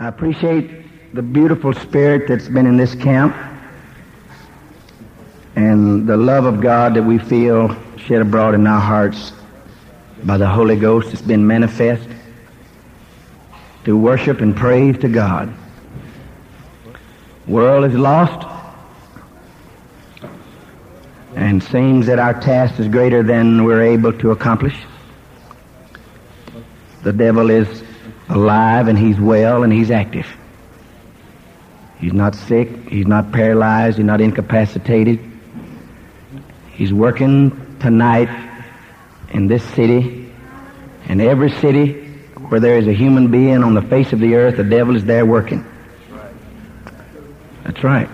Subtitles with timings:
[0.00, 3.34] I appreciate the beautiful spirit that's been in this camp
[5.56, 9.32] and the love of God that we feel shed abroad in our hearts
[10.22, 12.08] by the Holy Ghost that's been manifest
[13.86, 15.52] to worship and praise to God.
[17.48, 18.46] World is lost
[21.34, 24.80] and seems that our task is greater than we're able to accomplish.
[27.02, 27.82] The devil is
[28.28, 30.26] alive and he's well and he's active.
[31.98, 32.68] He's not sick.
[32.88, 33.96] He's not paralyzed.
[33.96, 35.18] He's not incapacitated.
[36.70, 38.28] He's working tonight
[39.30, 40.30] in this city,
[41.08, 42.04] in every city
[42.48, 45.04] where there is a human being on the face of the earth, the devil is
[45.04, 45.66] there working.
[47.64, 48.08] That's right.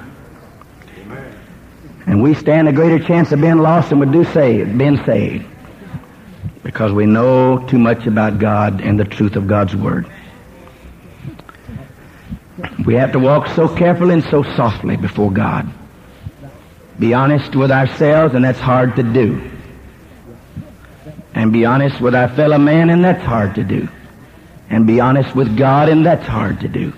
[2.06, 5.46] And we stand a greater chance of being lost than we do saved, being saved
[6.64, 10.10] because we know too much about God and the truth of God's Word.
[12.84, 15.70] We have to walk so carefully and so softly before God.
[16.98, 19.50] Be honest with ourselves, and that's hard to do.
[21.34, 23.88] And be honest with our fellow man, and that's hard to do.
[24.70, 26.92] And be honest with God, and that's hard to do.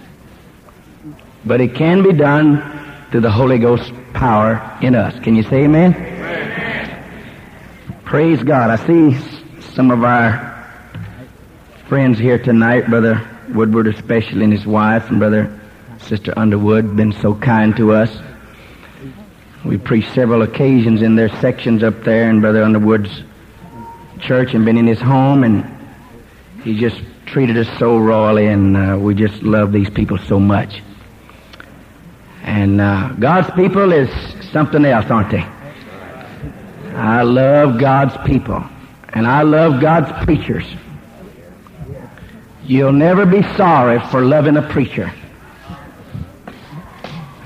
[1.44, 2.62] But it can be done
[3.10, 5.18] through the Holy Ghost power in us.
[5.20, 5.94] Can you say amen?
[5.94, 7.04] amen.
[8.04, 8.70] Praise God.
[8.70, 9.35] I see
[9.76, 10.56] some of our
[11.86, 15.60] friends here tonight, Brother Woodward especially and his wife and Brother
[15.98, 18.10] Sister Underwood, been so kind to us.
[19.66, 23.22] We preached several occasions in their sections up there in Brother Underwood's
[24.18, 25.70] church and been in his home and
[26.64, 30.80] he just treated us so royally and uh, we just love these people so much.
[32.44, 34.08] And uh, God's people is
[34.52, 35.46] something else, aren't they?
[36.94, 38.66] I love God's people.
[39.16, 40.66] And I love God's preachers.
[42.64, 45.10] You'll never be sorry for loving a preacher.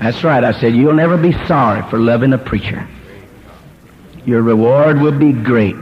[0.01, 0.43] That's right.
[0.43, 2.85] I said, you'll never be sorry for loving a preacher.
[4.25, 5.77] Your reward will be great.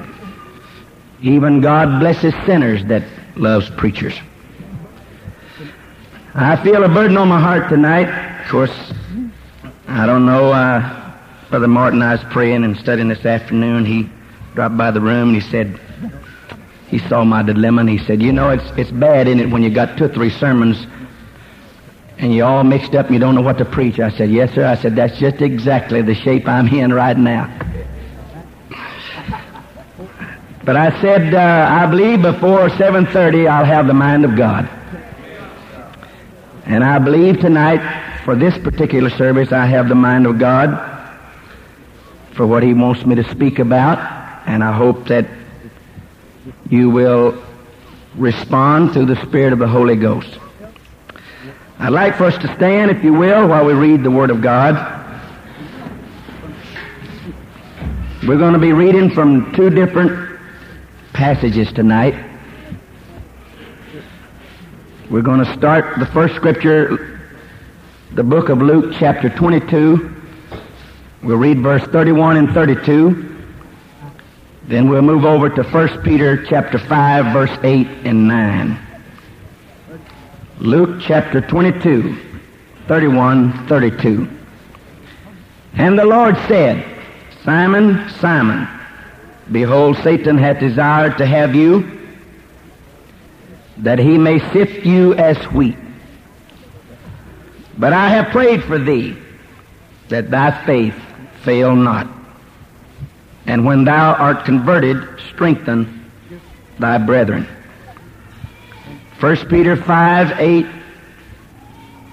[1.24, 3.02] Even God blesses sinners that
[3.36, 4.14] loves preachers.
[6.36, 8.10] I feel a burden on my heart tonight.
[8.44, 8.94] Of course,
[9.88, 10.52] I don't know.
[10.52, 11.16] Uh,
[11.50, 13.86] Brother Martin, I was praying and studying this afternoon.
[13.86, 14.08] He
[14.56, 15.80] dropped by the room and he said,
[16.90, 19.62] he saw my dilemma and he said, you know, it's, it's bad, in it, when
[19.62, 20.88] you got two or three sermons
[22.18, 24.00] and you're all mixed up and you don't know what to preach.
[24.00, 24.66] I said, yes, sir.
[24.66, 27.48] I said, that's just exactly the shape I'm in right now.
[30.64, 34.70] But I said, uh, I believe before 7.30 I'll have the mind of God.
[36.66, 40.86] And I believe tonight, for this particular service, I have the mind of God
[42.34, 45.28] for what He wants me to speak about and I hope that
[46.70, 47.42] you will
[48.16, 50.40] respond through the Spirit of the Holy Ghost.
[51.78, 54.42] I'd like for us to stand, if you will, while we read the Word of
[54.42, 54.98] God.
[58.28, 60.40] We're going to be reading from two different
[61.14, 62.16] passages tonight.
[65.10, 67.22] We're going to start the first scripture,
[68.12, 70.16] the book of Luke, chapter 22.
[71.24, 73.29] We'll read verse 31 and 32.
[74.70, 78.80] Then we'll move over to 1 Peter chapter 5 verse 8 and 9.
[80.60, 82.16] Luke chapter 22,
[82.88, 84.30] 31, 32.
[85.74, 86.86] And the Lord said,
[87.44, 88.68] Simon, Simon,
[89.52, 92.00] behold, Satan hath desired to have you,
[93.78, 95.80] that he may sift you as wheat.
[97.76, 99.18] But I have prayed for thee,
[100.10, 100.94] that thy faith
[101.42, 102.19] fail not.
[103.50, 106.06] And when thou art converted, strengthen
[106.78, 107.48] thy brethren.
[109.20, 110.66] 1 Peter 5, 8,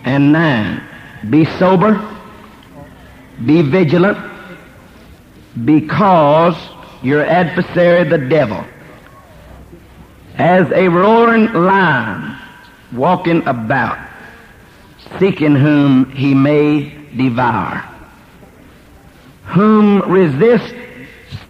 [0.04, 0.82] and 9.
[1.28, 2.00] Be sober,
[3.44, 4.16] be vigilant,
[5.66, 6.56] because
[7.02, 8.64] your adversary, the devil,
[10.36, 12.34] as a roaring lion,
[12.92, 13.98] walking about,
[15.18, 17.84] seeking whom he may devour.
[19.44, 20.74] Whom resist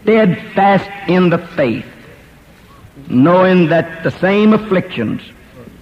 [0.07, 1.85] steadfast in the faith,
[3.09, 5.21] knowing that the same afflictions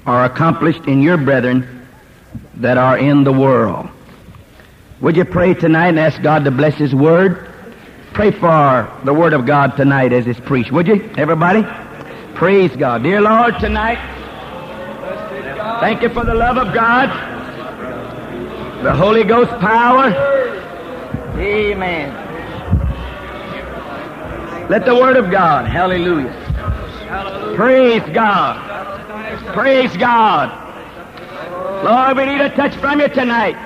[0.07, 1.87] are accomplished in your brethren
[2.55, 3.87] that are in the world.
[5.03, 7.51] Would you pray tonight and ask God to bless His Word?
[8.15, 10.73] Pray for the Word of God tonight as it's preached.
[10.73, 11.63] Would you, everybody?
[12.35, 13.03] Praise God.
[13.03, 13.99] Dear Lord, tonight,
[15.81, 17.11] thank you for the love of God,
[18.83, 20.07] the Holy Ghost power.
[21.37, 22.24] Amen.
[24.69, 26.33] Let the Word of God, hallelujah.
[27.55, 28.57] Praise God.
[29.53, 30.65] Praise God.
[31.85, 33.57] Lord, we need a touch from you tonight.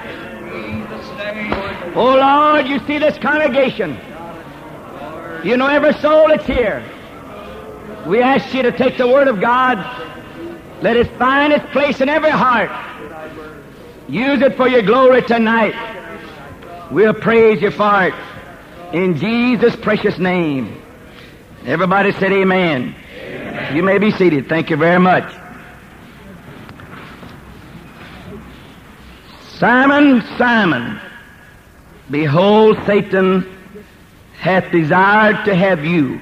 [1.94, 3.96] Oh, Lord, you see this congregation.
[5.44, 6.84] You know every soul that's here.
[8.06, 9.78] We ask you to take the Word of God,
[10.82, 12.70] let it find its place in every heart.
[14.08, 15.74] Use it for your glory tonight.
[16.90, 18.14] We'll praise you for it.
[18.92, 20.82] In Jesus' precious name.
[21.66, 22.94] Everybody said amen.
[22.94, 23.76] amen.
[23.76, 24.48] You may be seated.
[24.48, 25.30] Thank you very much.
[29.58, 31.00] Simon, Simon,
[32.08, 33.44] behold, Satan
[34.38, 36.20] hath desired to have you,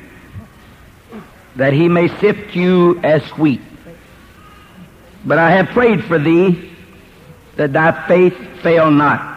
[1.56, 3.60] that he may sift you as wheat.
[5.26, 6.70] But I have prayed for thee,
[7.56, 9.34] that thy faith fail not.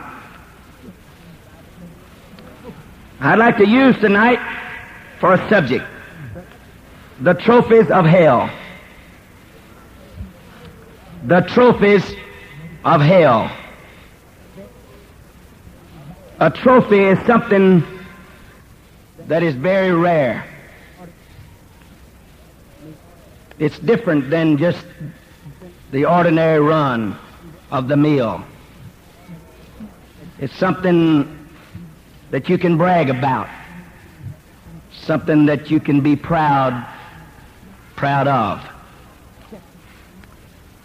[3.19, 4.39] I'd like to use tonight
[5.19, 5.85] for a subject
[7.21, 8.49] the trophies of hell.
[11.25, 12.15] The trophies
[12.85, 13.51] of hell.
[16.39, 17.83] A trophy is something
[19.27, 20.45] that is very rare.
[23.57, 24.85] It's different than just
[25.91, 27.17] the ordinary run
[27.71, 28.41] of the meal.
[30.39, 31.49] It's something
[32.31, 33.49] that you can brag about,
[34.93, 36.85] something that you can be proud,
[37.99, 38.65] proud of,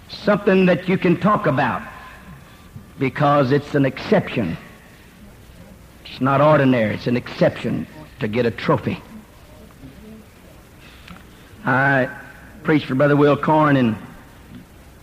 [0.09, 1.81] something that you can talk about
[2.99, 4.57] because it's an exception.
[6.05, 6.97] It's not ordinary.
[6.97, 7.87] It's an exception
[8.19, 9.01] to get a trophy.
[11.65, 12.11] I
[12.65, 13.95] preached for Brother Will Corn in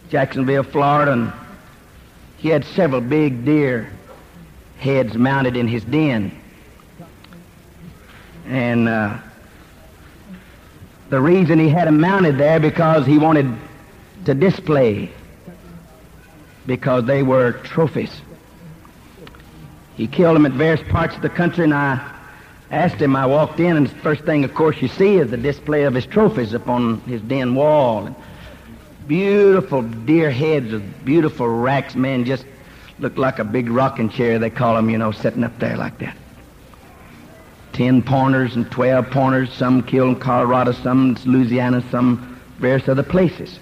[0.10, 1.32] Jacksonville, Florida, and
[2.40, 3.90] he had several big deer
[4.80, 6.38] heads mounted in his den.
[8.48, 9.18] And uh,
[11.12, 13.54] the reason he had them mounted there because he wanted
[14.24, 15.12] to display,
[16.66, 18.22] because they were trophies.
[19.98, 22.02] He killed them at various parts of the country, and I
[22.72, 23.18] asked him.
[23.18, 25.94] I walked in, and the first thing, of course, you see is the display of
[25.94, 28.16] his trophies upon his den wall.
[29.06, 32.46] Beautiful deer heads with beautiful racks, man, just
[33.00, 35.98] looked like a big rocking chair, they call them, you know, sitting up there like
[35.98, 36.16] that.
[37.74, 43.04] Ten pointers and twelve pointers, some killed in Colorado, some in Louisiana, some various other
[43.04, 43.60] places.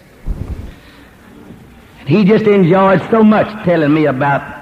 [2.00, 4.58] And he just enjoyed so much telling me about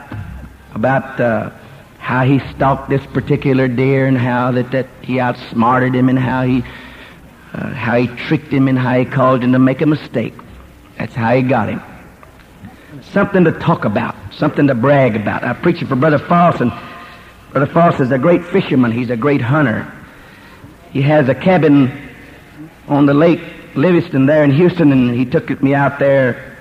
[0.74, 1.50] about uh,
[1.98, 6.44] how he stalked this particular deer and how that, that he outsmarted him and how
[6.44, 6.64] he
[7.54, 10.34] uh, how he tricked him and how he caused him to make a mistake.
[10.98, 11.82] That's how he got him
[13.12, 15.44] something to talk about, something to brag about.
[15.44, 16.18] I preach it for Brother
[16.62, 16.72] and
[17.52, 18.92] Brother Foss is a great fisherman.
[18.92, 19.92] He's a great hunter.
[20.92, 21.92] He has a cabin
[22.88, 23.42] on the lake
[23.76, 26.58] Livingston there in Houston, and he took me out there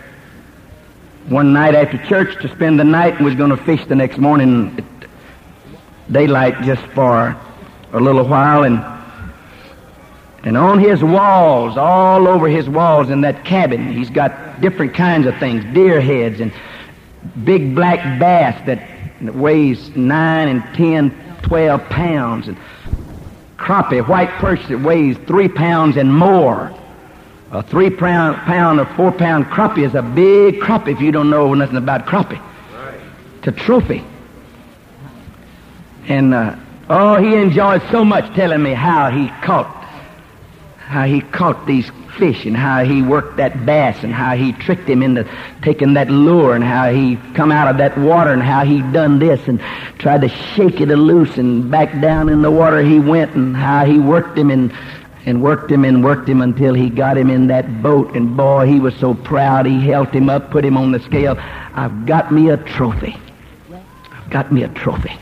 [1.29, 4.19] one night after church to spend the night and was going to fish the next
[4.19, 7.37] morning at daylight just for
[7.93, 8.63] a little while.
[8.65, 8.85] And
[10.45, 15.27] and on his walls, all over his walls in that cabin, he's got different kinds
[15.27, 16.53] of things, deer heads and
[17.43, 18.89] big black bass that,
[19.23, 21.11] that weighs nine and ten,
[21.43, 22.57] twelve pounds, and
[23.57, 26.73] crappie, white perch that weighs three pounds and more.
[27.53, 31.31] A three pound, pound or four pound crappie is a big crappie if you don't
[31.31, 32.41] know nothing about crappie.
[32.75, 33.01] Right.
[33.39, 34.05] It's a trophy.
[36.09, 36.57] And, uh,
[36.91, 39.86] oh, he enjoyed so much telling me how he caught
[40.87, 44.89] how he caught these fish and how he worked that bass and how he tricked
[44.89, 45.29] him into
[45.61, 49.19] taking that lure and how he come out of that water and how he done
[49.19, 49.61] this and
[49.99, 53.85] tried to shake it loose and back down in the water he went and how
[53.85, 54.73] he worked him and
[55.27, 58.15] and worked him and worked him until he got him in that boat.
[58.15, 59.67] And boy he was so proud.
[59.67, 61.37] He held him up put him on the scale.
[61.75, 63.17] I've got me a trophy.
[64.13, 65.19] I've got me a trophy.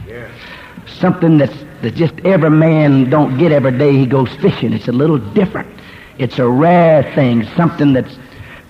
[0.87, 4.73] Something that's that just every man don't get every day he goes fishing.
[4.73, 5.69] It's a little different.
[6.19, 8.17] It's a rare thing, something that's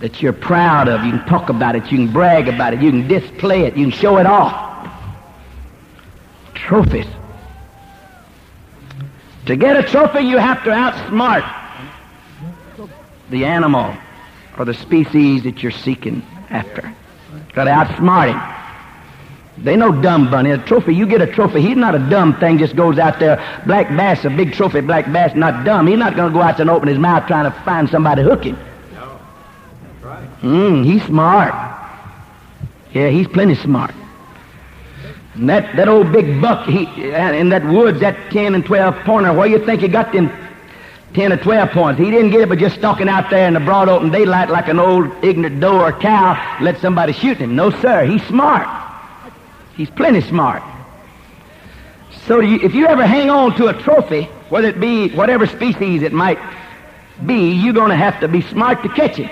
[0.01, 1.05] that you're proud of.
[1.05, 3.85] You can talk about it, you can brag about it, you can display it, you
[3.85, 4.91] can show it off.
[6.55, 7.07] Trophies.
[9.47, 11.49] To get a trophy, you have to outsmart
[13.31, 13.97] the animal
[14.59, 16.93] or the species that you're seeking after.
[17.53, 18.64] Got to outsmart him.
[19.59, 20.51] They know dumb bunny.
[20.51, 21.61] A trophy, you get a trophy.
[21.61, 23.37] He's not a dumb thing, just goes out there.
[23.67, 25.87] Black bass, a big trophy, black bass, not dumb.
[25.87, 28.23] He's not going to go out there and open his mouth trying to find somebody
[28.23, 28.59] to hook him.
[28.93, 29.19] No.
[29.83, 30.43] That's right.
[30.43, 31.55] Mm, he's smart.
[32.93, 33.95] Yeah, he's plenty smart.
[35.35, 39.33] And that, that old big buck he, in that woods, that 10 and 12 pointer,
[39.33, 40.31] where you think he got them
[41.15, 42.01] 10 or 12 points.
[42.01, 44.69] He didn't get it by just stalking out there in the broad open daylight like
[44.69, 47.55] an old ignorant doe or cow, let somebody shoot him.
[47.55, 48.05] No, sir.
[48.05, 48.84] He's smart.
[49.77, 50.63] He's plenty smart.
[52.27, 56.03] So you, if you ever hang on to a trophy, whether it be whatever species
[56.03, 56.39] it might
[57.27, 59.31] be, you're going to have to be smart to catch it.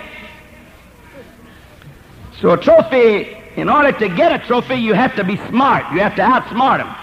[2.40, 5.92] So a trophy, in order to get a trophy, you have to be smart.
[5.92, 6.94] You have to outsmart them.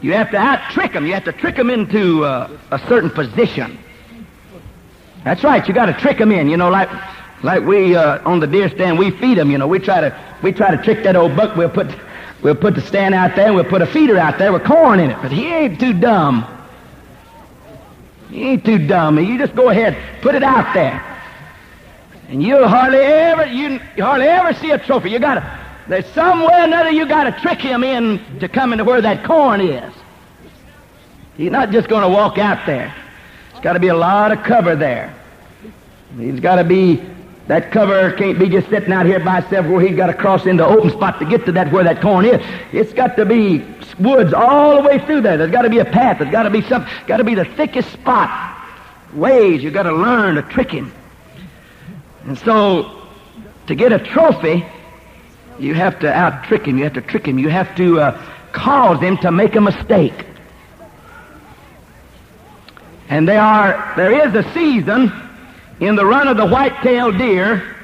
[0.00, 1.06] You have to out trick them.
[1.06, 3.78] You have to trick them into uh, a certain position.
[5.24, 5.66] That's right.
[5.66, 6.48] You got to trick them in.
[6.48, 6.88] You know, like
[7.42, 9.50] like we uh, on the deer stand, we feed them.
[9.50, 11.56] You know, we try to we try to trick that old buck.
[11.56, 11.88] We'll put
[12.42, 13.46] we'll put the stand out there.
[13.46, 15.18] and We'll put a feeder out there with corn in it.
[15.20, 16.46] But he ain't too dumb.
[18.30, 19.18] He ain't too dumb.
[19.18, 21.02] You just go ahead, put it out there,
[22.28, 25.10] and you'll hardly ever you, you hardly ever see a trophy.
[25.10, 28.48] You got to there's some way or another you got to trick him in to
[28.48, 29.92] come into where that corn is.
[31.36, 32.94] He's not just going to walk out there.
[33.50, 35.14] There's got to be a lot of cover there.
[36.18, 37.00] He's got to be,
[37.48, 40.44] that cover can't be just sitting out here by itself where he's got to cross
[40.44, 42.44] into open spot to get to that where that corn is.
[42.72, 43.64] It's got to be
[43.98, 45.38] woods all the way through there.
[45.38, 46.18] There's got to be a path.
[46.18, 48.54] There's got to be some, got to be the thickest spot.
[49.14, 50.92] Ways you got to learn to trick him.
[52.24, 53.08] And so,
[53.66, 54.66] to get a trophy,
[55.58, 56.76] you have to out trick him.
[56.76, 57.38] You have to trick him.
[57.38, 60.26] You have to uh, cause him to make a mistake.
[63.08, 65.27] And there are there is a season
[65.80, 67.76] in the run of the white-tailed deer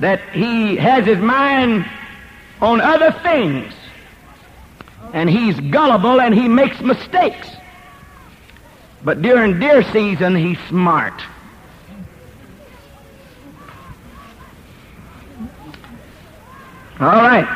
[0.00, 1.86] that he has his mind
[2.60, 3.72] on other things.
[5.12, 7.48] And he's gullible and he makes mistakes.
[9.04, 11.22] But during deer season, he's smart.
[16.98, 17.46] All right.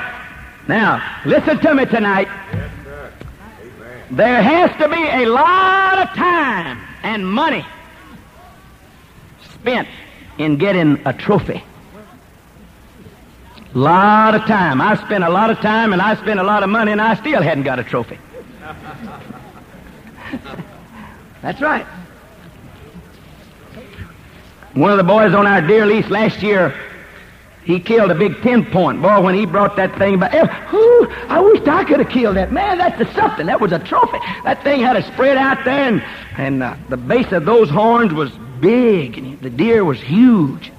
[0.68, 2.28] Now, listen to me tonight.
[4.10, 7.64] There has to be a lot of time and money
[9.60, 9.88] spent
[10.38, 11.62] in getting a trophy.
[13.74, 14.80] A Lot of time.
[14.80, 17.14] I spent a lot of time and I spent a lot of money and I
[17.14, 18.18] still hadn't got a trophy.
[21.42, 21.86] That's right.
[24.74, 26.74] One of the boys on our deer lease last year
[27.68, 29.02] he killed a big ten point.
[29.02, 30.32] Boy, when he brought that thing back,
[30.70, 32.50] whew, I wished I could have killed that.
[32.50, 33.44] Man, that's something.
[33.44, 34.16] That was a trophy.
[34.44, 36.02] That thing had a spread out there, and,
[36.38, 40.72] and uh, the base of those horns was big, and the deer was huge.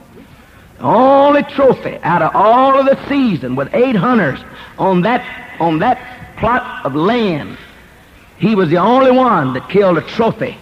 [0.78, 4.40] The only trophy out of all of the season with eight hunters
[4.78, 5.24] on that,
[5.60, 7.58] on that plot of land.
[8.38, 10.58] He was the only one that killed a trophy.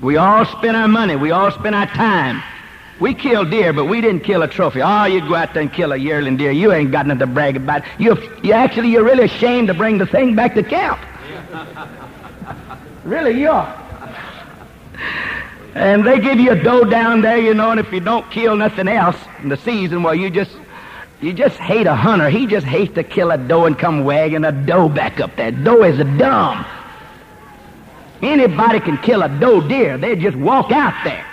[0.00, 1.16] We all spent our money.
[1.16, 2.42] We all spent our time.
[3.00, 4.82] We killed deer, but we didn't kill a trophy.
[4.82, 6.50] Oh, you go out there and kill a yearling deer.
[6.50, 7.82] You ain't got nothing to brag about.
[7.98, 10.98] You, you actually, you're really ashamed to bring the thing back to camp.
[13.04, 13.84] really, you are.
[15.78, 18.56] And they give you a doe down there, you know, and if you don't kill
[18.56, 20.50] nothing else in the season, well, you just,
[21.20, 22.28] you just hate a hunter.
[22.28, 25.52] He just hates to kill a doe and come wagging a doe back up there.
[25.52, 26.66] Doe is a dumb.
[28.20, 29.96] Anybody can kill a doe deer.
[29.96, 31.24] They just walk out there.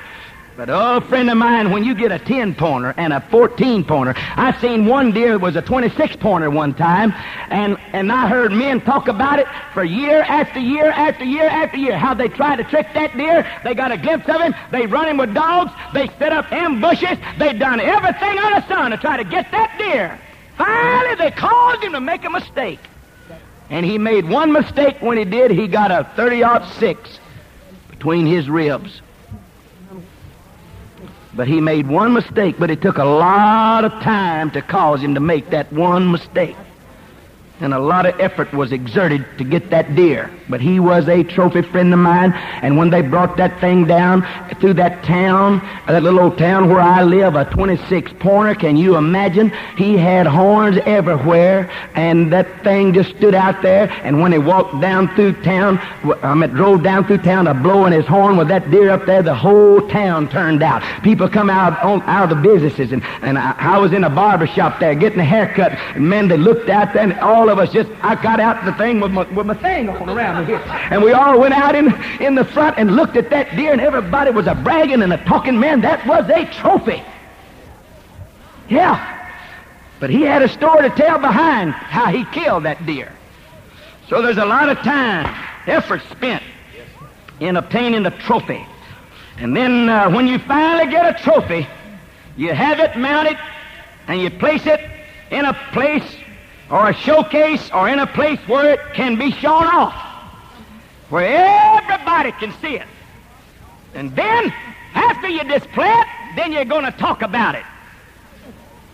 [0.58, 4.14] But oh, friend of mine, when you get a 10 pointer and a 14 pointer,
[4.16, 7.14] I seen one deer that was a 26 pointer one time,
[7.50, 11.76] and, and I heard men talk about it for year after year after year after
[11.76, 13.46] year, how they tried to trick that deer.
[13.66, 14.56] They got a glimpse of him.
[14.72, 15.74] They run him with dogs.
[15.94, 17.18] They set up ambushes.
[17.38, 20.18] They done everything under the sun to try to get that deer.
[20.58, 22.80] Finally, they caused him to make a mistake.
[23.70, 25.52] And he made one mistake when he did.
[25.52, 27.20] He got a 30-06
[27.90, 29.02] between his ribs.
[31.36, 35.16] But he made one mistake, but it took a lot of time to cause him
[35.16, 36.56] to make that one mistake
[37.62, 40.30] and a lot of effort was exerted to get that deer.
[40.50, 44.26] But he was a trophy friend of mine, and when they brought that thing down
[44.60, 48.76] through that town, uh, that little old town where I live, a 26 pointer, can
[48.76, 49.52] you imagine?
[49.78, 54.82] He had horns everywhere, and that thing just stood out there, and when he walked
[54.82, 55.80] down through town,
[56.22, 59.24] I mean, drove down through town, a blowing his horn with that deer up there,
[59.24, 60.84] the whole town turned out.
[61.04, 64.10] People come out, on, out of the businesses, and, and I, I was in a
[64.10, 67.52] barber shop there getting a haircut, and men, they looked out there, and all all
[67.52, 70.35] of us just, I got out the thing with my, with my thing on around
[70.44, 70.58] here.
[70.92, 73.80] And we all went out in, in the front and looked at that deer, and
[73.80, 75.60] everybody was a bragging and a talking.
[75.60, 77.02] Man, that was a trophy.
[78.68, 79.12] Yeah.
[80.00, 83.12] But he had a story to tell behind how he killed that deer.
[84.10, 85.34] So there's a lot of time,
[85.68, 86.44] effort spent
[87.40, 88.66] in obtaining the trophy.
[89.38, 91.68] And then uh, when you finally get a trophy,
[92.38, 93.38] you have it mounted
[94.08, 94.82] and you place it
[95.32, 96.04] in a place
[96.70, 99.94] or a showcase or in a place where it can be shown off,
[101.10, 102.88] where everybody can see it.
[103.94, 104.54] And then,
[104.94, 107.64] after you display it, then you're going to talk about it.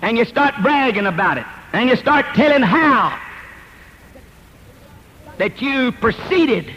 [0.02, 1.46] And you start bragging about it.
[1.74, 3.18] And you start telling how
[5.38, 6.72] that you proceeded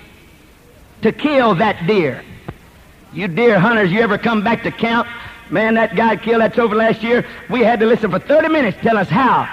[1.03, 2.25] to kill that deer.
[3.13, 5.07] You deer hunters, you ever come back to camp?
[5.51, 7.27] Man, that guy killed that trophy last year.
[7.51, 9.49] We had to listen for 30 minutes tell us how.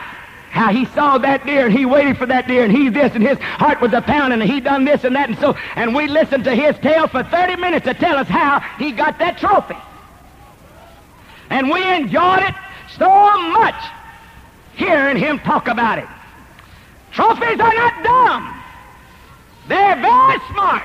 [0.52, 3.24] How he saw that deer and he waited for that deer and he this and
[3.24, 6.08] his heart was a pounding and he done this and that and so and we
[6.08, 9.78] listened to his tale for 30 minutes to tell us how he got that trophy.
[11.50, 12.56] And we enjoyed it
[12.98, 13.08] so
[13.52, 13.82] much
[14.76, 16.08] hearing him talk about it.
[17.14, 18.62] Trophies are not dumb.
[19.70, 20.84] They're very smart.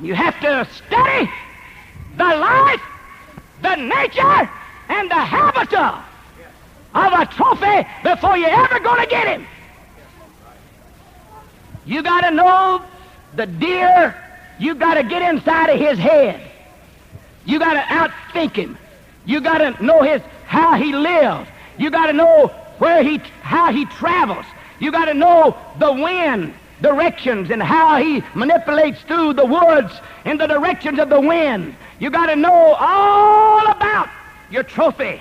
[0.00, 1.30] You have to study
[2.16, 2.82] the life,
[3.62, 4.50] the nature,
[4.88, 6.07] and the habitat of
[6.94, 9.46] a trophy before you're ever going to get him.
[11.84, 12.82] You got to know
[13.34, 14.14] the deer.
[14.58, 16.40] You got to get inside of his head.
[17.44, 18.76] You got to outthink him.
[19.24, 21.48] You got to know his how he lives.
[21.78, 24.46] You got to know where he how he travels.
[24.80, 29.92] You got to know the wind directions and how he manipulates through the woods
[30.24, 31.74] in the directions of the wind.
[31.98, 34.08] You got to know all about
[34.50, 35.20] your trophy.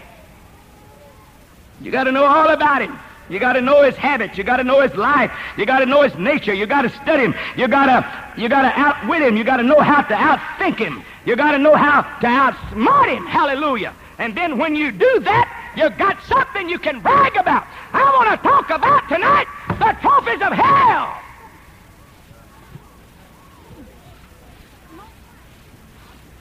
[1.82, 2.98] You got to know all about him.
[3.30, 4.38] You got to know his habits.
[4.38, 5.32] You got to know his life.
[5.58, 6.54] You got to know his nature.
[6.54, 7.36] You got to study him.
[7.58, 9.36] You got to you got to outwit him.
[9.36, 11.04] You got to know how to outthink him.
[11.26, 13.26] You got to know how to outsmart him.
[13.26, 13.94] Hallelujah.
[14.18, 17.68] And then when you do that, you got something you can brag about.
[17.94, 21.22] I want to talk about tonight the trophies of hell.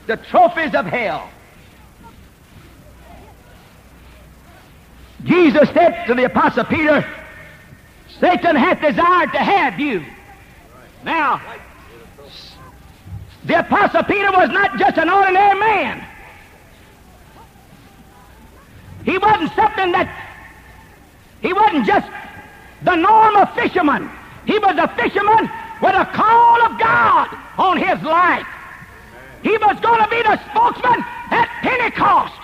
[0.07, 1.29] The trophies of hell.
[5.23, 7.05] Jesus said to the Apostle Peter,
[8.19, 10.03] Satan hath desired to have you.
[11.03, 11.41] Now,
[13.45, 16.05] the Apostle Peter was not just an ordinary man.
[19.05, 20.09] He wasn't something that,
[21.41, 22.07] he wasn't just
[22.83, 24.09] the normal fisherman.
[24.45, 25.49] He was a fisherman
[25.81, 28.45] with a call of God on his life.
[29.43, 32.39] He was going to be the spokesman at Pentecost.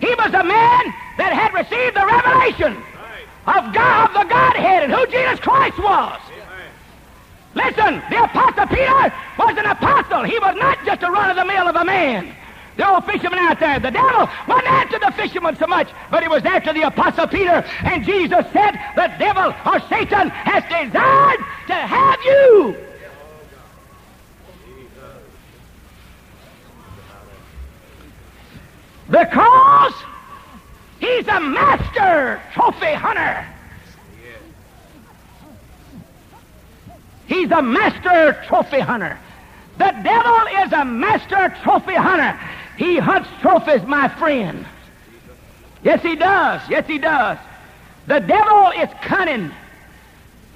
[0.00, 2.82] He was a man that had received the revelation
[3.46, 6.20] of God, the Godhead, and who Jesus Christ was.
[7.54, 10.24] Listen, the Apostle Peter was an apostle.
[10.24, 12.34] He was not just a run of the mill of a man.
[12.76, 13.78] The old fisherman out there.
[13.78, 17.64] The devil wasn't after the fisherman so much, but he was after the Apostle Peter.
[17.84, 22.76] And Jesus said, The devil or Satan has desired to have you.
[29.08, 29.94] Because
[31.04, 33.46] he's a master trophy hunter.
[37.26, 39.18] He's a master trophy hunter.
[39.78, 42.38] The devil is a master trophy hunter.
[42.76, 44.66] He hunts trophies, my friend.
[45.82, 46.60] Yes, he does.
[46.68, 47.38] Yes, he does.
[48.06, 49.50] The devil is cunning.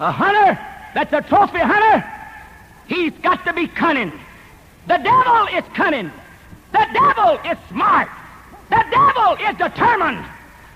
[0.00, 0.58] A hunter
[0.94, 2.04] that's a trophy hunter,
[2.86, 4.12] he's got to be cunning.
[4.86, 6.10] The devil is cunning.
[6.72, 8.08] The devil is smart.
[8.70, 10.24] The devil is determined.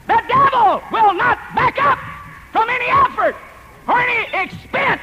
[0.07, 1.99] The devil will not back up
[2.53, 3.37] from any effort
[3.89, 5.03] or any expense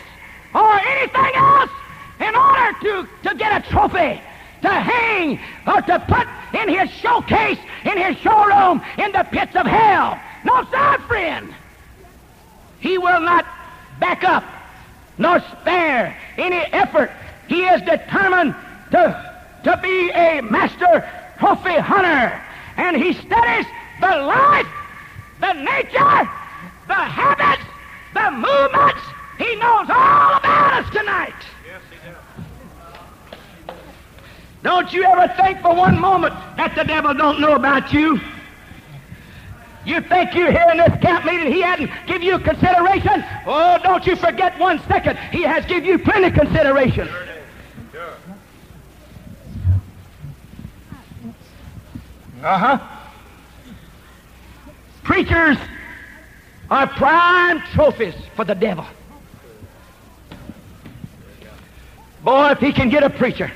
[0.54, 1.72] or anything else
[2.20, 4.22] in order to, to get a trophy
[4.62, 6.28] to hang or to put
[6.62, 10.20] in his showcase, in his showroom, in the pits of hell.
[10.44, 11.54] No, sir, friend.
[12.80, 13.46] He will not
[14.00, 14.44] back up
[15.18, 17.12] nor spare any effort.
[17.48, 18.56] He is determined
[18.92, 19.36] to,
[19.66, 21.08] to be a master
[21.38, 22.42] trophy hunter
[22.78, 23.66] and he studies
[24.00, 24.68] the life,
[25.40, 26.30] the nature,
[26.88, 27.64] the habits,
[28.14, 29.02] the movements.
[29.38, 31.34] He knows all about us tonight.
[31.66, 33.76] Yes, he does.
[34.64, 38.20] Don't you ever think for one moment that the devil don't know about you.
[39.86, 43.24] You think you're here in this camp meeting, he hadn't give you consideration?
[43.46, 45.18] Oh, don't you forget one second.
[45.32, 47.08] He has give you plenty consideration.
[52.44, 52.99] Uh huh.
[55.10, 55.58] Preachers
[56.70, 58.86] are prime trophies for the devil.
[62.24, 63.52] Boy, if he can get a preacher,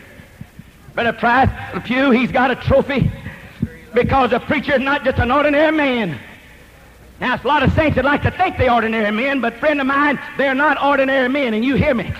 [0.95, 3.11] Brother Price, a pew, he's got a trophy
[3.93, 6.17] because a preacher is not just an ordinary man.
[7.21, 9.79] Now, it's a lot of saints that like to think they're ordinary men, but friend
[9.79, 12.11] of mine, they're not ordinary men, and you hear me.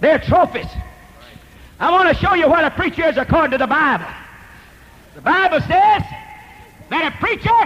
[0.00, 0.68] They're trophies.
[1.80, 4.04] I want to show you what a preacher is according to the Bible.
[5.14, 6.02] The Bible says
[6.92, 7.60] that a preacher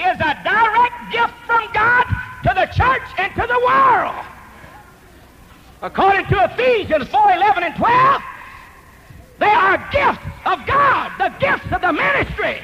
[0.00, 2.04] is a direct gift from God
[2.44, 4.24] to the church and to the world.
[5.82, 8.22] According to Ephesians 4 11 and 12,
[9.38, 12.62] They are gifts of God, the gifts of the ministry.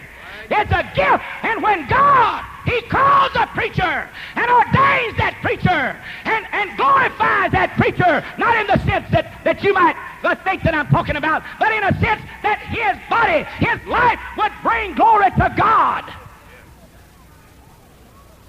[0.50, 1.24] It's a gift.
[1.42, 7.74] And when God, He calls a preacher and ordains that preacher and, and glorifies that
[7.76, 9.96] preacher, not in the sense that, that you might
[10.44, 14.52] think that I'm talking about, but in a sense that his body, his life would
[14.62, 16.12] bring glory to God.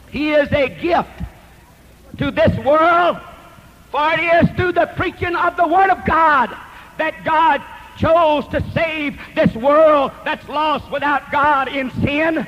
[0.09, 1.09] He is a gift
[2.17, 3.17] to this world,
[3.91, 6.55] for it is through the preaching of the Word of God
[6.97, 7.61] that God
[8.01, 12.45] chose to save this world that's lost without God in sin.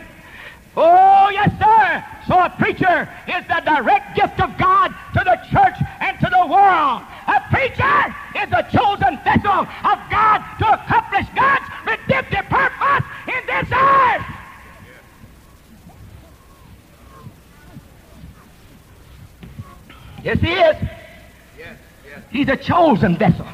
[0.76, 2.04] Oh, yes, sir.
[2.28, 6.48] So a preacher is the direct gift of God to the church and to the
[6.48, 7.04] world.
[7.28, 13.72] A preacher is a chosen vessel of God to accomplish God's redemptive purpose in this
[13.72, 14.26] earth.
[20.24, 20.78] Yes, he is.
[21.60, 21.78] yes
[22.32, 23.46] He's a chosen vessel.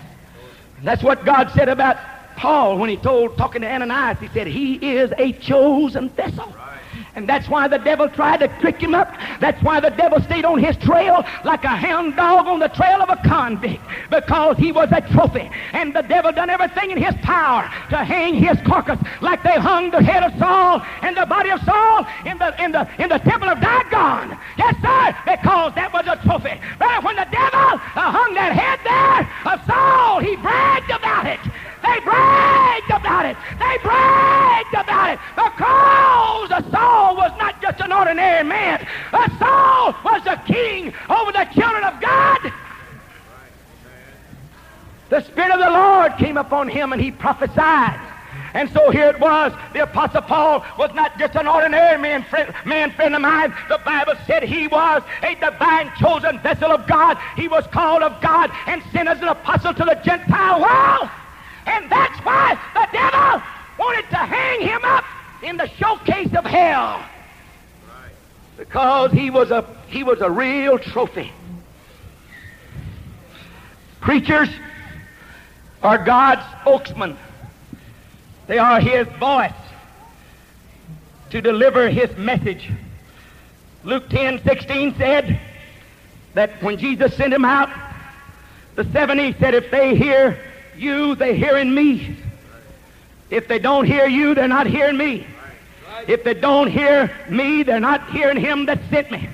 [0.84, 1.98] That's what God said about
[2.36, 6.56] Paul when he told, talking to Ananias, he said, He is a chosen vessel.
[7.16, 9.09] And that's why the devil tried to trick him up.
[9.40, 13.02] That's why the devil stayed on his trail like a hound dog on the trail
[13.02, 15.50] of a convict because he was a trophy.
[15.74, 19.92] And the devil done everything in his power to hang his carcass like they hung
[19.92, 23.20] the head of Saul and the body of Saul in the in the in the
[23.20, 24.38] temple of Dagon.
[24.58, 26.60] Yes, sir, because that was a trophy.
[26.78, 31.40] But when the devil uh, hung that head there of Saul, he bragged about it.
[31.82, 33.38] They bragged about it.
[33.58, 36.30] They bragged about it because
[36.72, 38.86] Saul was not just an ordinary man.
[39.12, 42.54] The Saul was the king over the children of God.
[45.10, 48.00] The Spirit of the Lord came upon him and he prophesied.
[48.54, 49.54] And so here it was.
[49.74, 53.54] The Apostle Paul was not just an ordinary man friend, man friend of mine.
[53.70, 57.18] The Bible said he was a divine chosen vessel of God.
[57.36, 61.10] He was called of God and sent as an apostle to the Gentile world.
[61.70, 63.42] And that's why the devil
[63.78, 65.06] wanted to hang him up
[65.44, 67.06] in the showcase of hell.
[68.58, 71.32] Because he was a he was a real trophy.
[74.02, 74.50] Preachers
[75.84, 77.18] are God's spokesman.
[78.48, 79.54] They are his voice
[81.30, 82.70] to deliver his message.
[83.84, 85.40] Luke 10 16 said
[86.34, 87.70] that when Jesus sent him out,
[88.76, 90.40] the 70 said, If they hear
[90.80, 92.16] you, they're hearing me.
[93.30, 95.28] If they don't hear you, they're not hearing me.
[96.08, 99.30] If they don't hear me, they're not hearing him that sent me.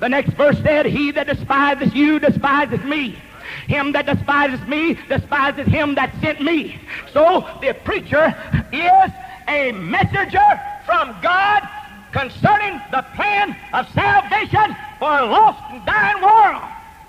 [0.00, 3.18] The next verse said, He that despises you despises me.
[3.66, 6.78] Him that despises me despises him that sent me.
[7.12, 8.34] So the preacher
[8.72, 9.12] is
[9.48, 11.68] a messenger from God
[12.12, 16.62] concerning the plan of salvation for a lost and dying world.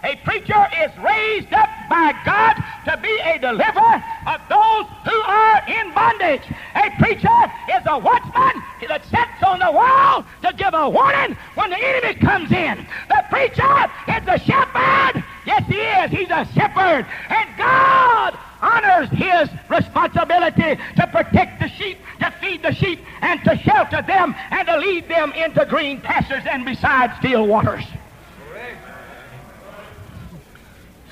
[0.06, 2.54] A preacher is raised up by God
[2.86, 6.44] to be a deliverer of those who are in bondage.
[6.76, 11.72] A preacher is a watchman that sits on the wall to give a warning when
[11.72, 12.86] the enemy comes in.
[13.10, 15.24] The preacher is a shepherd.
[15.44, 16.12] Yes, he is.
[16.12, 17.08] He's a shepherd.
[17.30, 23.58] And God honors his responsibility to protect the sheep, to feed the sheep, and to
[23.58, 27.86] shelter them, and to lead them into green pastures and beside still waters.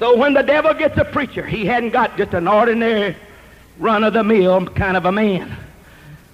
[0.04, 3.16] So when the devil gets a preacher, he hadn't got just an ordinary
[3.80, 5.56] run of the mill kind of a man.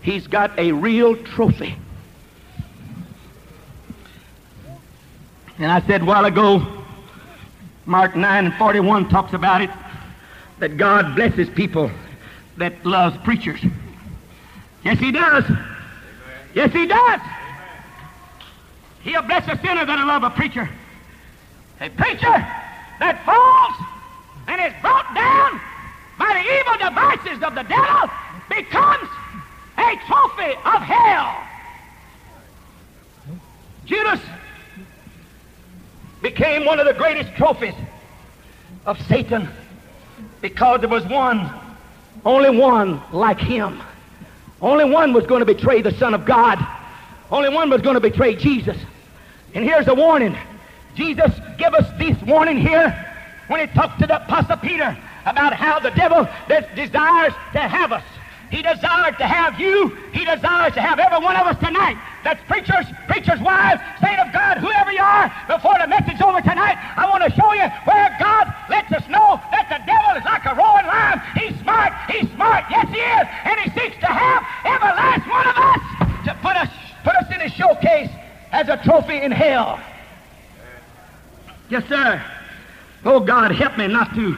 [0.01, 1.75] He's got a real trophy.
[5.60, 6.65] And I said a while ago,
[7.86, 9.69] Mark 9 and 41 talks about it,
[10.58, 11.91] that God blesses people
[12.58, 13.62] that loves preachers.
[14.84, 15.43] Yes, he does.
[16.55, 17.21] Yes, he does.
[19.01, 20.67] He'll bless a sinner that'll love a preacher.
[21.79, 22.59] A preacher
[23.00, 23.76] that falls
[24.48, 25.60] and is brought down
[26.18, 28.10] by the evil devices of the devil
[28.50, 29.10] becomes
[29.78, 31.48] a trophy of hell.
[33.86, 34.20] Judas
[36.22, 37.74] became one of the greatest trophies
[38.86, 39.48] of Satan
[40.42, 41.50] because there was one,
[42.26, 43.82] only one like him.
[44.62, 46.60] Only one was going to betray the Son of God.
[47.32, 48.78] Only one was going to betray Jesus.
[49.54, 50.38] And here's the warning.
[50.96, 52.89] Jesus gave us this warning here
[53.48, 56.26] when he talked to the Apostle Peter about how the devil
[56.74, 58.04] desires to have us.
[58.50, 59.89] He desires to have you.
[60.12, 62.00] He desires to have every one of us tonight.
[62.24, 65.30] That's preachers, preachers' wives, saint of God, whoever you are.
[65.48, 69.38] Before the message over tonight, I want to show you where God lets us know
[69.52, 71.22] that the devil is like a roaring lion.
[71.38, 71.93] He's smart.
[72.10, 72.65] He's smart.
[72.72, 73.26] Yes, he is.
[73.45, 75.82] And he seeks to have every last one of us
[76.26, 76.72] to put us,
[77.04, 78.10] put us in his showcase
[78.52, 79.78] as a trophy in hell.
[81.69, 82.23] Yes, sir.
[83.05, 84.36] Oh, God, help me not to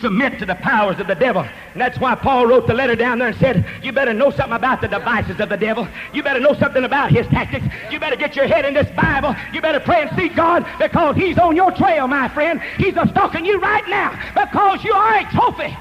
[0.00, 1.42] submit to the powers of the devil.
[1.42, 4.52] And that's why Paul wrote the letter down there and said, you better know something
[4.52, 5.88] about the devices of the devil.
[6.12, 7.66] You better know something about his tactics.
[7.90, 9.34] You better get your head in this Bible.
[9.52, 12.60] You better pray and seek God because he's on your trail, my friend.
[12.76, 15.76] He's a stalking you right now because you are a trophy.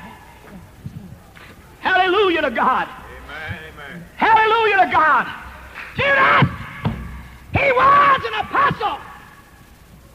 [1.81, 2.87] Hallelujah to God.
[2.87, 4.05] Amen, amen.
[4.15, 5.27] Hallelujah to God.
[5.95, 6.49] Judas,
[7.53, 9.06] he was an apostle.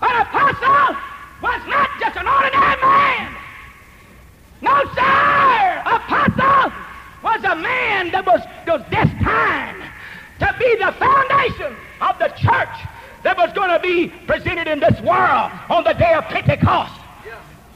[0.03, 0.97] An apostle
[1.41, 3.35] was not just an ordinary man.
[4.61, 5.83] No, sir.
[5.87, 6.73] Apostle
[7.23, 9.83] was a man that was, was destined
[10.41, 12.77] to be the foundation of the church
[13.23, 17.02] that was going to be presented in this world on the day of Pentecost.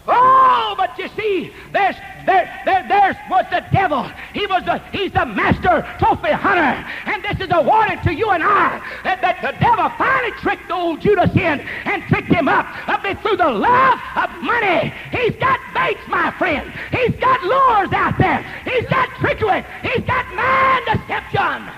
[0.09, 4.11] Oh, but you see, there's there, there, there's was the devil.
[4.35, 6.85] He was the he's the master trophy hunter.
[7.07, 10.71] And this is a warning to you and I that, that the devil finally tricked
[10.71, 14.93] old Judas in and tricked him up, up through the love of money.
[15.13, 16.73] He's got baits, my friend.
[16.91, 18.45] He's got lures out there.
[18.65, 19.65] He's got trickery.
[19.83, 21.73] He's got man deception.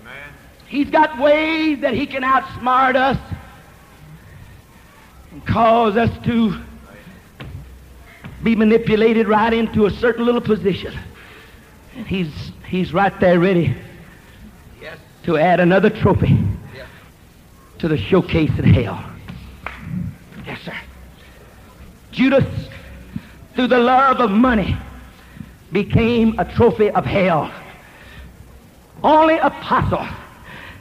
[0.00, 0.30] Amen.
[0.66, 3.18] He's got ways that he can outsmart us
[5.50, 6.56] cause us to
[8.42, 10.96] be manipulated right into a certain little position.
[11.96, 13.74] And he's, he's right there ready
[14.80, 14.96] yes.
[15.24, 16.38] to add another trophy
[16.74, 16.86] yes.
[17.80, 19.04] to the showcase in hell.
[20.46, 20.74] Yes, sir.
[22.12, 22.44] Judas,
[23.54, 24.76] through the love of money,
[25.72, 27.52] became a trophy of hell.
[29.02, 30.06] Only apostle.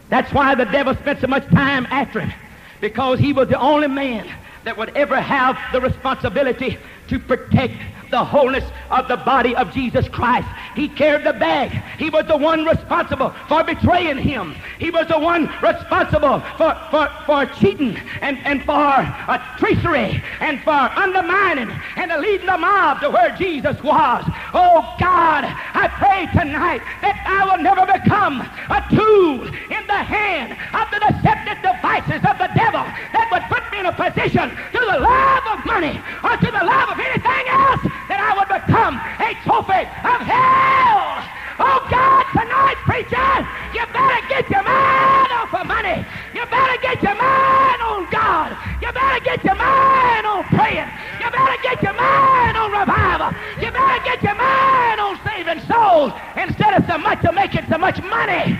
[0.09, 2.33] That's why the devil spent so much time after him,
[2.81, 4.27] because he was the only man
[4.63, 7.73] that would ever have the responsibility to protect
[8.09, 10.47] the wholeness of the body of Jesus Christ.
[10.75, 11.71] He carried the bag.
[11.97, 14.55] He was the one responsible for betraying him.
[14.79, 20.61] He was the one responsible for, for, for cheating and, and for uh, treachery and
[20.61, 24.23] for undermining and leading the mob to where Jesus was.
[24.53, 30.53] Oh God, I pray tonight that I will never become a tool in the hand
[30.73, 34.79] of the deceptive devices of the devil that would put me in a position to
[34.79, 38.95] the love of money or to the love of anything else that I would become
[39.19, 41.19] a trophy of hell.
[41.59, 43.29] Oh God, tonight, preacher,
[43.75, 46.07] you better get your mind off of money.
[46.33, 48.55] You better get your mind on God.
[48.81, 50.87] You better get your mind on praying.
[51.19, 53.35] You better get your mind on revival.
[53.59, 57.77] You better get your mind on saving souls instead of so much of making so
[57.77, 58.57] much money.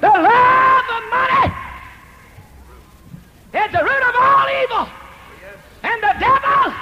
[0.00, 1.65] The love of money
[3.56, 4.88] is the root of all evil.
[5.82, 6.74] And the devil,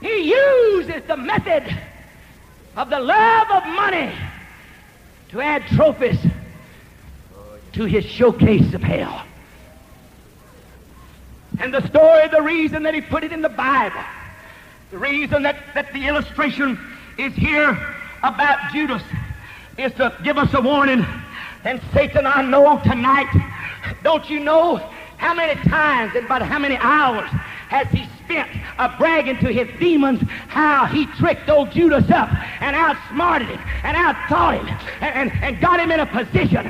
[0.00, 1.76] he uses the method
[2.76, 4.12] of the love of money
[5.30, 6.18] to add trophies
[7.72, 9.24] to his showcase of hell.
[11.60, 14.02] And the story, the reason that he put it in the Bible,
[14.90, 16.78] the reason that, that the illustration
[17.18, 17.70] is here
[18.22, 19.02] about Judas
[19.78, 21.04] is to give us a warning.
[21.64, 23.28] And Satan, I know tonight,
[24.02, 24.78] don't you know
[25.18, 27.28] how many times and about how many hours
[27.68, 28.48] has he spent
[28.78, 33.96] uh, bragging to his demons how he tricked old Judas up and outsmarted him and
[33.96, 34.68] outthought him
[35.00, 36.64] and, and, and got him in a position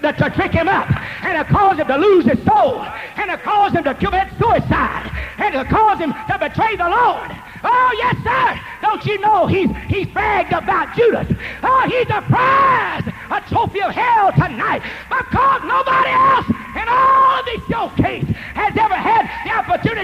[0.00, 0.88] that, to trick him up
[1.24, 2.80] and to cause him to lose his soul
[3.16, 7.30] and to cause him to commit suicide and to cause him to betray the Lord.
[7.64, 8.60] Oh, yes, sir.
[8.82, 11.26] Don't you know he's, he's bragged about Judas?
[11.62, 16.46] Oh, he's a prize, a trophy of hell tonight because nobody else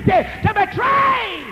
[0.01, 1.45] opportunity to betray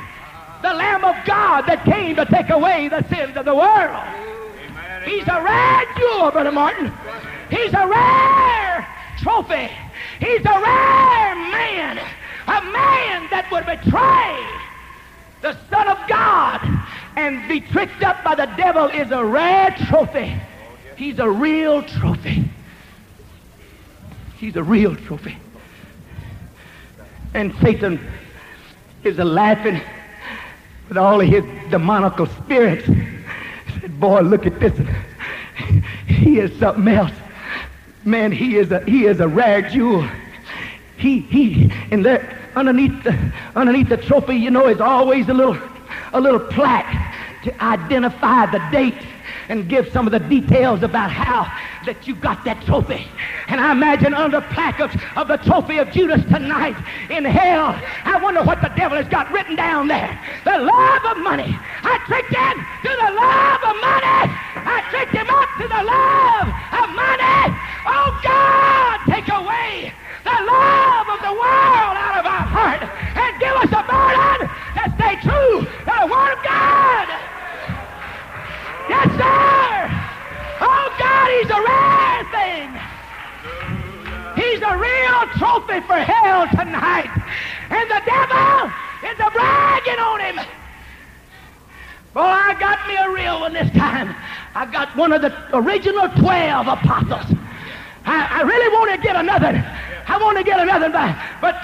[0.63, 4.05] the Lamb of God that came to take away the sins of the world.
[5.05, 6.93] He's a rare jewel, Brother Martin.
[7.51, 8.87] He's a rare
[9.19, 9.71] trophy.
[10.21, 11.99] He's a rare man.
[12.49, 14.45] A man that would betray
[15.41, 16.61] the Son of God
[17.17, 20.35] and be tricked up by the devil is a rare trophy.
[20.97, 22.51] He's a real trophy.
[24.39, 25.37] He's a real trophy.
[27.35, 28.01] And Satan
[29.05, 29.81] is a laughing
[30.89, 32.87] with all of his demonical spirits.
[32.87, 34.79] Said, boy, look at this.
[36.07, 37.13] He is something else.
[38.05, 40.09] Man, he is a he is a rare jewel.
[40.97, 45.59] He he and there underneath the, underneath the trophy, you know, is always a little,
[46.13, 49.07] a little plaque to identify the date
[49.49, 51.51] and give some of the details about how
[51.87, 53.07] that you got that trophy.
[53.49, 56.77] And I imagine under placards of the trophy of Judas tonight
[57.11, 57.75] in hell.
[58.05, 60.19] I wonder what the devil has got written down there.
[60.45, 61.59] The love of money.
[61.83, 64.35] I tricked him to the love of money.
[64.69, 67.57] I tricked him up to the love of money.
[67.87, 69.93] Oh God, take away
[70.25, 74.83] the love of the world out of our heart and give us a burden to
[75.01, 77.09] stay true to the Word of God.
[78.89, 80.18] Yes, sir.
[80.61, 82.69] Oh, God, he's a rare thing.
[84.39, 87.11] He's a real trophy for hell tonight.
[87.71, 88.73] And the devil
[89.05, 90.37] is a bragging on him.
[92.15, 94.15] Boy, I got me a real one this time.
[94.55, 97.39] I got one of the original 12 apostles.
[98.05, 99.65] I, I really want to get another.
[100.07, 101.55] I want to get another, but, but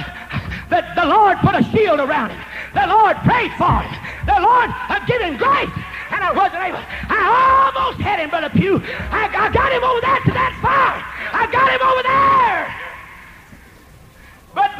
[0.68, 2.40] the, the Lord put a shield around him.
[2.74, 3.90] The Lord prayed for him.
[4.26, 5.70] The Lord uh, given grace.
[6.14, 6.78] And I wasn't able.
[7.10, 7.20] I
[7.74, 8.78] almost had him, Brother Pew.
[9.10, 11.02] I, I got him over there to that fire.
[11.34, 12.70] I got him over there.
[14.54, 14.78] But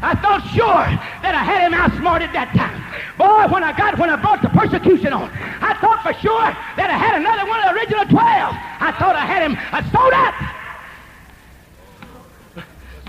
[0.00, 0.86] I felt sure
[1.26, 2.78] that I had him outsmarted that time.
[3.18, 5.28] Boy, when I got when I brought the persecution on,
[5.60, 6.46] I thought for sure
[6.78, 8.54] that I had another one of the original twelve.
[8.54, 10.34] I thought I had him I sewed up.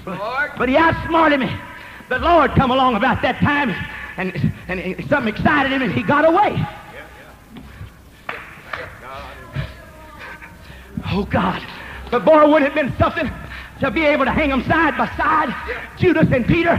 [0.06, 1.52] But, but he outsmarted me.
[2.10, 3.70] The Lord come along about that time,
[4.18, 4.34] and,
[4.68, 6.58] and, and something excited him, and he got away.
[11.06, 11.66] Oh God!
[12.12, 13.30] But boy, would it have been something
[13.80, 15.54] to be able to hang them side by side,
[15.98, 16.72] Judas and Peter,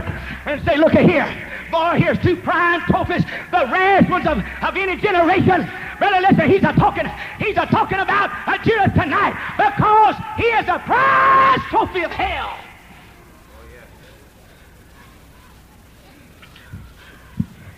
[0.45, 1.25] and say, look at here.
[1.71, 5.67] Boy, here's two prime trophies, the rarest ones of, of any generation.
[5.97, 10.67] Brother, listen, he's a talking, he's a talking about a Judas tonight because he is
[10.67, 12.57] a prize trophy of hell.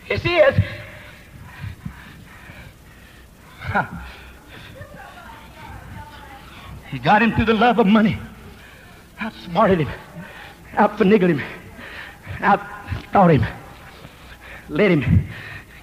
[0.10, 0.64] Yes, he is.
[6.94, 8.20] He got him through the love of money
[9.20, 9.90] outsmarted him,
[10.74, 11.42] outfinagled him,
[12.38, 13.46] outthought him,
[14.70, 15.28] led him,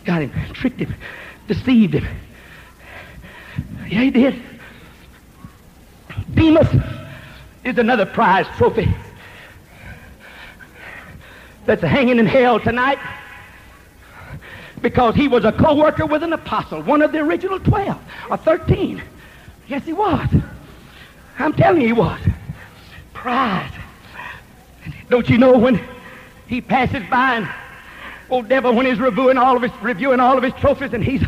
[0.05, 0.95] got him, tricked him,
[1.49, 2.07] deceived him.
[3.89, 4.41] Yeah, he did.
[6.33, 6.69] Demas
[7.65, 8.95] is another prize trophy
[11.67, 13.01] that's hanging in hell tonight
[14.81, 19.03] because he was a co-worker with an apostle, one of the original 12 or 13.
[19.67, 20.29] Yes, he was.
[21.41, 22.21] I'm telling you he was
[23.15, 23.73] pride.
[25.09, 25.81] Don't you know when
[26.47, 27.49] he passes by and
[28.31, 31.23] old devil when he's reviewing all of his reviewing all of his trophies and he's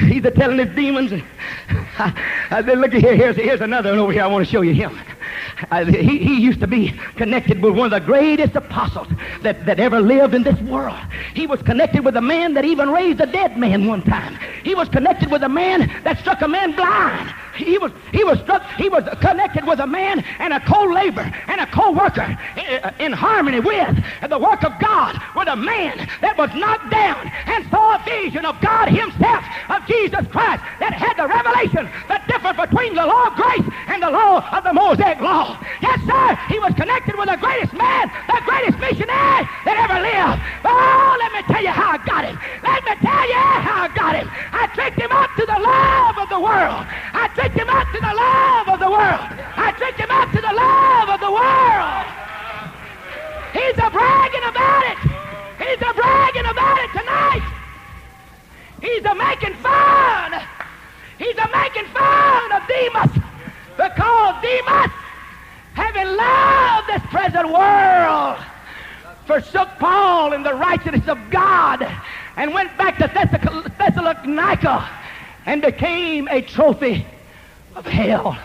[0.00, 1.22] he's a telling his demons and
[1.98, 2.14] I,
[2.50, 4.22] I look here, here's here's another one over here.
[4.22, 4.98] I want to show you him.
[5.70, 9.08] Uh, he, he used to be connected with one of the greatest apostles
[9.42, 10.98] that, that ever lived in this world.
[11.34, 14.38] He was connected with a man that even raised a dead man one time.
[14.64, 17.32] He was connected with a man that struck a man blind.
[17.56, 21.60] He was, he was struck, he was connected with a man and a co-laborer and
[21.60, 23.96] a co-worker in, in harmony with
[24.28, 28.44] the work of God with a man that was knocked down and saw a vision
[28.44, 33.28] of God himself, of Jesus Christ, that had the revelation that differed between the law
[33.28, 35.45] of grace and the law of the Mosaic law.
[35.80, 40.38] Yes, sir, he was connected with the greatest man, the greatest missionary that ever lived.
[40.64, 42.36] Oh, let me tell you how I got him.
[42.62, 44.26] Let me tell you how I got him.
[44.32, 46.82] I tricked him up to the love of the world.
[47.14, 49.26] I tricked him up to the love of the world.
[49.56, 52.06] I tricked him up to the love of the world.
[53.56, 54.98] He's a bragging about it.
[55.62, 57.44] He's a bragging about it tonight.
[58.80, 60.42] He's a making fun.
[61.18, 63.12] He's a making fun of Demas
[63.76, 64.92] because Demas,
[65.76, 68.38] having loved this present world,
[69.26, 71.86] forsook Paul in the righteousness of God
[72.36, 73.08] and went back to
[73.78, 74.88] Thessalonica
[75.44, 77.06] and became a trophy
[77.74, 78.38] of hell.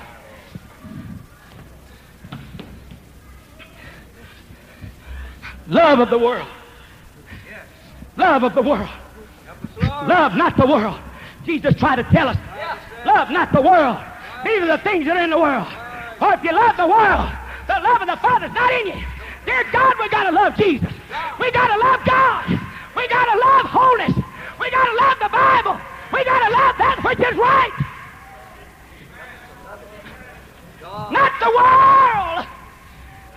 [5.67, 6.47] Love of the world.
[8.17, 8.89] Love of the world.
[9.81, 10.99] Love not the world.
[11.45, 12.37] Jesus tried to tell us,
[13.05, 13.97] love not the world,
[14.43, 15.67] These are the things that are in the world.
[16.21, 17.29] Or if you love the world,
[17.67, 19.03] the love of the Father's not in you.
[19.45, 20.93] Dear God, we gotta love Jesus.
[21.39, 22.59] We gotta love God.
[22.95, 24.17] We gotta love holiness.
[24.59, 25.81] We gotta love the Bible.
[26.13, 27.73] We gotta love that which is right.
[31.11, 32.47] Not the world.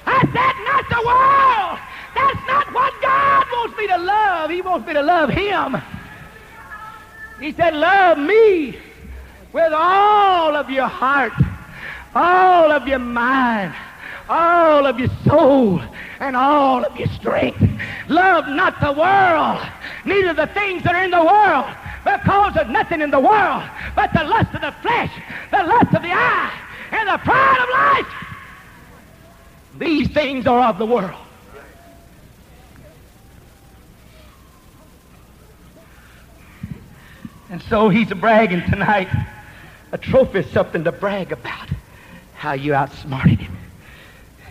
[0.06, 1.78] I said not the world.
[2.14, 4.50] That's not what God wants me to love.
[4.50, 5.80] He wants me to love Him.
[7.40, 8.78] He said, Love me
[9.52, 11.32] with all of your heart,
[12.14, 13.74] all of your mind,
[14.28, 15.80] all of your soul,
[16.20, 17.62] and all of your strength.
[18.08, 19.60] Love not the world,
[20.04, 21.66] neither the things that are in the world,
[22.04, 23.62] because there's nothing in the world
[23.94, 25.12] but the lust of the flesh,
[25.50, 26.52] the lust of the eye,
[26.92, 28.24] and the pride of life.
[29.78, 31.20] These things are of the world.
[37.50, 39.08] And so he's bragging tonight.
[39.92, 41.68] A trophy is something to brag about.
[42.44, 43.56] How you outsmarted him.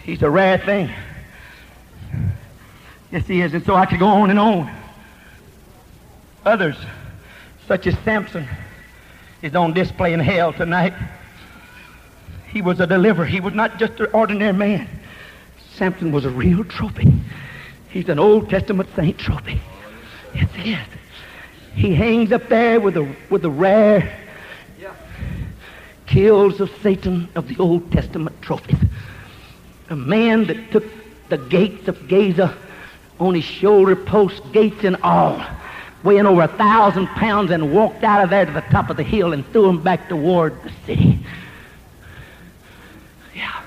[0.02, 0.90] He's a rare thing.
[3.12, 3.54] Yes, he is.
[3.54, 4.76] And so I could go on and on.
[6.44, 6.76] Others,
[7.68, 8.48] such as Samson,
[9.44, 10.96] is on display in hell tonight.
[12.48, 13.28] He was a deliverer.
[13.28, 14.90] He was not just an ordinary man.
[15.76, 17.14] Samson was a real trophy.
[17.90, 19.62] He's an Old Testament saint trophy.
[20.34, 20.88] Yes, he is.
[21.76, 24.23] He hangs up there with the, with the rare
[26.06, 28.80] kills of Satan of the Old Testament trophies.
[29.90, 30.86] A man that took
[31.30, 32.56] the gates of Gaza
[33.20, 35.44] on his shoulder post, gates and all,
[36.04, 39.04] weighing over a thousand pounds, and walked out of there to the top of the
[39.04, 41.20] hill and threw him back toward the city.
[43.36, 43.62] Yeah.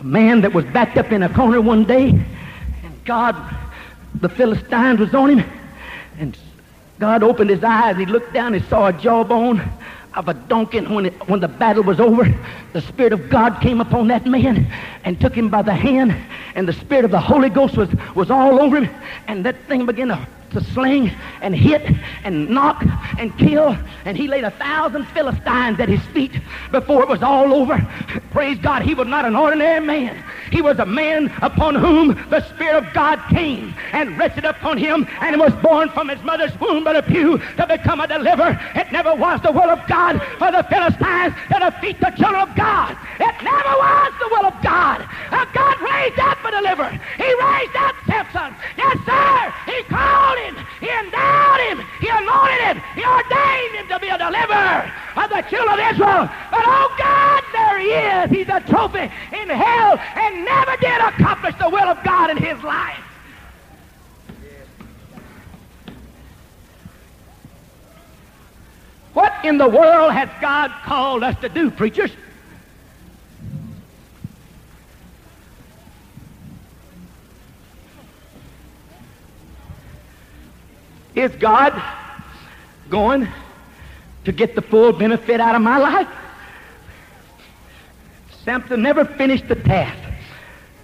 [0.00, 3.36] A man that was backed up in a corner one day, and God,
[4.14, 5.50] the Philistines was on him,
[6.18, 6.36] and
[6.98, 7.96] God opened his eyes.
[7.96, 9.60] He looked down and saw a jawbone
[10.14, 10.78] of a donkey.
[10.78, 12.24] And when, it, when the battle was over,
[12.72, 14.70] the Spirit of God came upon that man
[15.04, 16.16] and took him by the hand.
[16.54, 18.94] And the Spirit of the Holy Ghost was, was all over him.
[19.28, 21.82] And that thing began to to sling and hit
[22.24, 22.84] and knock
[23.18, 23.76] and kill.
[24.04, 26.32] And he laid a thousand Philistines at his feet
[26.70, 27.78] before it was all over.
[28.30, 30.24] Praise God, he was not an ordinary man.
[30.50, 35.06] He was a man upon whom the Spirit of God came and rested upon him
[35.20, 38.58] and was born from his mother's womb but a few to become a deliverer.
[38.74, 42.54] It never was the will of God for the Philistines to defeat the children of
[42.56, 42.96] God.
[43.20, 45.06] It never was the will of God.
[45.30, 47.00] Uh, God raised up a deliverer.
[47.16, 48.54] He raised up Samson.
[48.76, 49.54] Yes, sir.
[49.66, 49.82] He
[52.94, 56.28] He ordained him to be a deliverer of the children of Israel.
[56.50, 58.30] But oh God, there he is.
[58.30, 62.62] He's a trophy in hell and never did accomplish the will of God in his
[62.62, 62.98] life.
[69.14, 72.10] What in the world has God called us to do, preachers?
[81.14, 81.74] Is God
[82.92, 83.26] going
[84.24, 86.08] to get the full benefit out of my life?
[88.44, 89.98] Samson never finished the task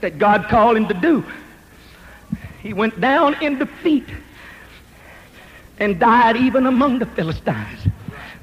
[0.01, 1.25] that God called him to do.
[2.63, 4.09] He went down in defeat
[5.79, 7.81] and died even among the Philistines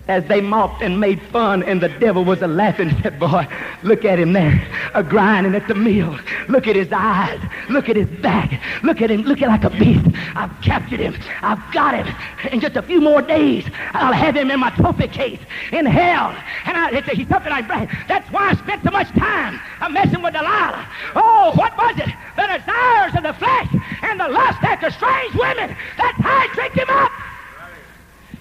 [0.07, 2.95] as they mocked and made fun, and the devil was a laughing.
[3.01, 3.47] Said, "Boy,
[3.83, 4.61] look at him there,
[4.93, 6.17] a grinding at the mill.
[6.47, 7.39] Look at his eyes.
[7.69, 8.61] Look at his back.
[8.83, 9.23] Look at him.
[9.23, 10.05] Looking like a beast.
[10.35, 11.15] I've captured him.
[11.41, 12.15] I've got him.
[12.51, 15.39] In just a few more days, I'll have him in my trophy case
[15.71, 16.35] in hell.
[16.65, 17.89] And I, it's, he's something brag.
[18.07, 20.87] That's why I spent so much time I'm messing with Delilah.
[21.15, 22.13] Oh, what was it?
[22.35, 23.69] The desires of the flesh
[24.03, 25.75] and the lust after strange women.
[25.97, 27.11] That's how I tricked him up.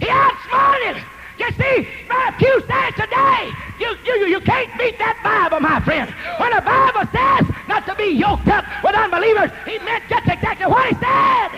[0.01, 1.14] He outsmarted him.
[1.39, 6.09] You see, Matthew says today, you, you, you can't beat that Bible, my friend.
[6.39, 10.67] When the Bible says not to be yoked up with unbelievers, he meant just exactly
[10.67, 11.51] what he said.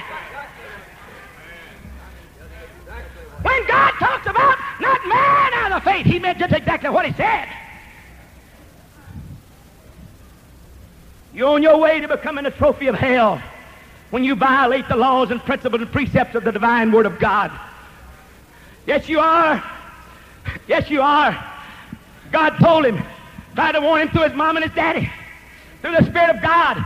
[3.43, 7.13] When God talks about not man out of faith, he meant just exactly what he
[7.13, 7.49] said.
[11.35, 13.43] You're on your way to becoming a trophy of hell
[14.11, 17.53] when you violate the laws and principles and precepts of the divine Word of God.
[18.87, 19.63] Yes, you are.
[20.69, 21.53] Yes, you are.
[22.31, 23.03] God told him,
[23.55, 25.11] tried to warn him through his mom and his daddy,
[25.83, 26.85] through the Spirit of God,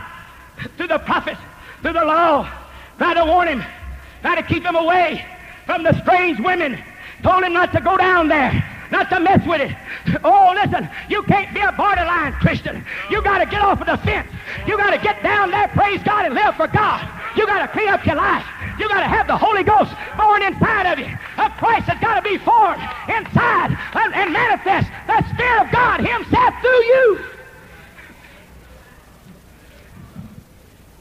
[0.77, 1.41] through the prophets,
[1.83, 2.51] through the law,
[2.99, 3.63] tried to warn him,
[4.23, 5.25] tried to keep him away
[5.67, 6.83] from the strange women,
[7.23, 9.77] told him not to go down there, not to mess with it.
[10.25, 12.85] Oh, listen, you can't be a borderline Christian.
[13.11, 14.29] You got to get off of the fence.
[14.67, 17.07] You got to get down there, praise God, and live for God.
[17.37, 18.45] You got to clean up your life.
[18.81, 21.19] You got to have the Holy Ghost born inside of you.
[21.37, 22.81] A Christ has got to be formed
[23.13, 27.21] inside and, and manifest the Spirit of God Himself through you.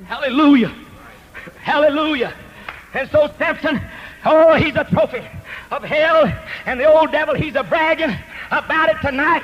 [0.03, 0.75] Hallelujah.
[1.61, 2.33] Hallelujah.
[2.93, 3.79] And so Samson,
[4.25, 5.25] oh, he's a trophy
[5.71, 6.25] of hell,
[6.65, 8.13] and the old devil, he's a bragging
[8.51, 9.43] about it tonight.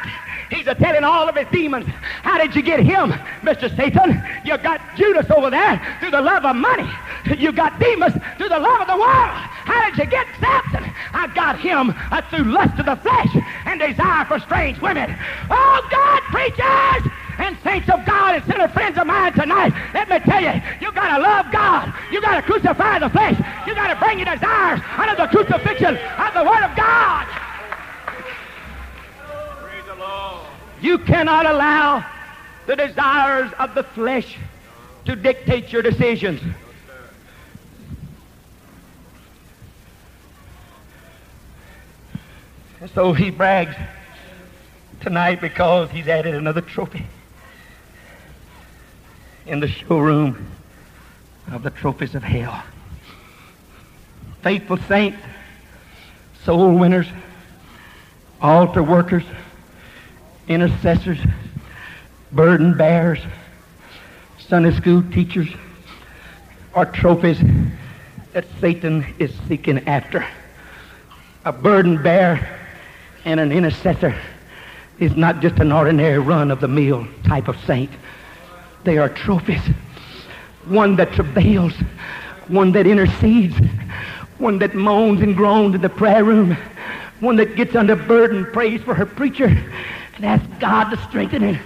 [0.49, 1.85] He's a telling all of his demons,
[2.23, 3.11] how did you get him,
[3.43, 3.73] Mr.
[3.75, 4.23] Satan?
[4.43, 6.89] You got Judas over there through the love of money.
[7.37, 9.35] You got Demas through the love of the world.
[9.65, 10.83] How did you get Samson?
[11.13, 15.15] I got him uh, through lust of the flesh and desire for strange women.
[15.49, 17.11] Oh, God, preachers!
[17.37, 20.91] and saints of God and sinner friends of mine tonight, let me tell you, you
[20.93, 21.93] got to love God.
[22.11, 23.37] You got to crucify the flesh.
[23.67, 27.27] You got to bring your desires under the crucifixion of the Word of God.
[30.81, 32.05] You cannot allow
[32.67, 34.37] the desires of the flesh
[35.05, 36.41] to dictate your decisions.
[42.81, 43.75] And so he brags
[44.99, 47.05] tonight because he's added another trophy
[49.45, 50.51] in the showroom
[51.51, 52.63] of the trophies of hell.
[54.41, 55.19] Faithful saints,
[56.43, 57.07] soul winners,
[58.41, 59.23] altar workers,
[60.47, 61.19] intercessors,
[62.31, 63.19] burden bearers,
[64.37, 65.47] Sunday school teachers
[66.73, 67.39] are trophies
[68.33, 70.25] that Satan is seeking after.
[71.45, 72.45] A burden bearer
[73.25, 74.15] and an intercessor
[74.99, 77.89] is not just an ordinary run of the mill type of saint.
[78.83, 79.61] They are trophies.
[80.65, 81.73] One that travails,
[82.47, 83.55] one that intercedes,
[84.37, 86.55] one that moans and groans in the prayer room,
[87.19, 89.47] one that gets under burden, prays for her preacher,
[90.15, 91.61] and asks God to strengthen her.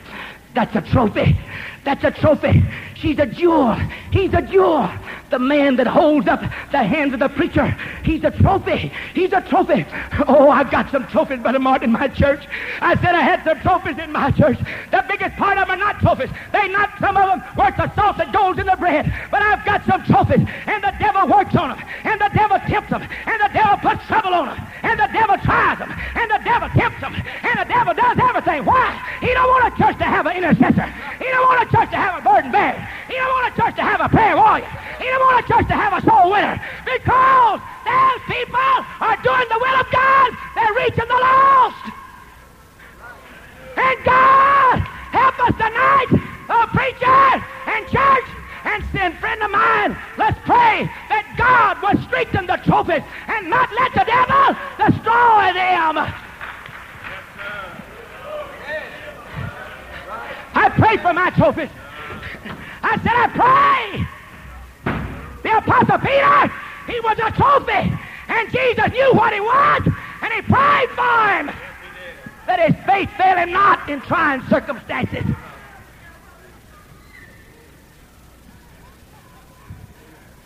[0.56, 1.38] That's a trophy.
[1.84, 2.64] That's a trophy.
[2.96, 3.74] She's a jewel.
[4.12, 4.90] He's a jewel.
[5.30, 8.92] The man that holds up the hands of the preacher, he's a trophy.
[9.14, 9.86] He's a trophy.
[10.28, 12.48] Oh, I've got some trophies, Brother Martin, in my church.
[12.82, 14.58] I said I had some trophies in my church.
[14.92, 16.30] The biggest part of them are not trophies.
[16.52, 19.12] They not some of them worth the salt that goes in the bread.
[19.30, 22.90] But I've got some trophies, and the devil works on them, and the devil tempts
[22.90, 26.42] them, and the devil puts trouble on them, and the devil tries them, and the
[26.44, 28.66] devil tempts them, and the devil does everything.
[28.66, 28.98] Why?
[29.22, 30.88] He don't want a church to have an intercessor.
[31.20, 32.82] He don't want a church to have a burden bearer.
[33.08, 34.70] He don't want a church to have a prayer warrior.
[35.00, 39.48] He don't want a church to have a soul winner because those people are doing
[39.50, 40.30] the will of God.
[40.56, 41.86] They're reaching the lost.
[43.78, 44.80] And God,
[45.12, 46.10] help us tonight,
[46.50, 48.30] oh preacher and church
[48.66, 53.70] and sin friend of mine, let's pray that God will strengthen the trophies and not
[53.72, 55.98] let the devil destroy them.
[60.56, 61.70] I pray for my trophies.
[62.84, 64.19] I said, I pray.
[65.44, 66.54] The Apostle Peter,
[66.88, 67.98] he was a trophy.
[68.28, 69.82] And Jesus knew what he was,
[70.22, 71.52] and he prayed for him.
[72.46, 75.24] That his faith fail him not in trying circumstances.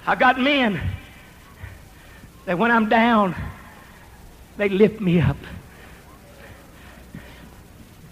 [0.06, 0.82] I got men
[2.46, 3.36] that when I'm down,
[4.58, 5.38] they lift me up.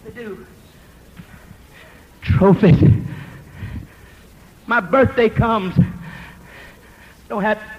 [0.05, 0.45] They do.
[2.21, 2.81] Trophies.
[4.67, 5.75] My birthday comes.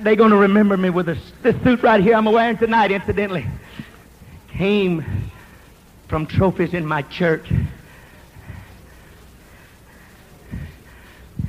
[0.01, 3.47] They're going to remember me with this, this suit right here I'm wearing tonight, incidentally.
[4.49, 5.31] Came
[6.09, 7.51] from trophies in my church.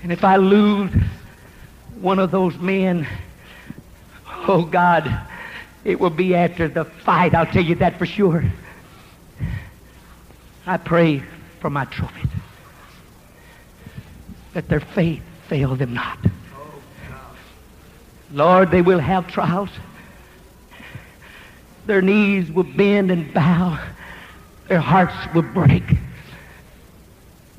[0.02, 0.92] And if I lose
[2.02, 3.08] one of those men,
[4.48, 5.10] oh God,
[5.86, 7.34] it will be after the fight.
[7.34, 8.44] I'll tell you that for sure.
[10.66, 11.24] I pray
[11.62, 12.28] for my trophies
[14.54, 16.20] that their faith fail them not.
[18.34, 19.70] Lord, they will have trials.
[21.86, 23.80] Their knees will bend and bow.
[24.68, 25.84] Their hearts will break.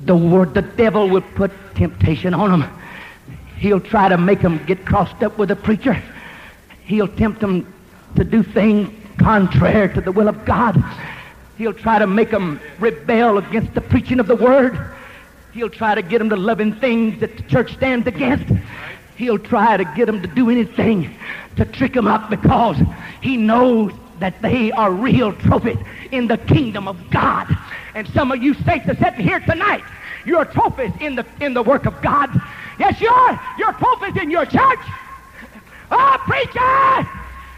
[0.01, 2.79] The word, the devil will put temptation on them.
[3.57, 6.01] He'll try to make them get crossed up with a preacher.
[6.83, 7.73] He'll tempt them
[8.17, 10.83] to do things contrary to the will of God.
[11.57, 14.77] He'll try to make them rebel against the preaching of the word.
[15.53, 18.51] He'll try to get them to loving things that the church stands against.
[19.15, 21.15] He'll try to get them to do anything
[21.55, 22.77] to trick them up because
[23.21, 25.77] he knows that they are real trophies
[26.11, 27.47] in the kingdom of God.
[27.93, 29.83] And some of you saints are sitting here tonight.
[30.25, 32.29] You're trophies in the in the work of God.
[32.79, 33.41] Yes, you are.
[33.57, 34.79] You're trophies in your church.
[35.91, 37.09] Oh, preacher!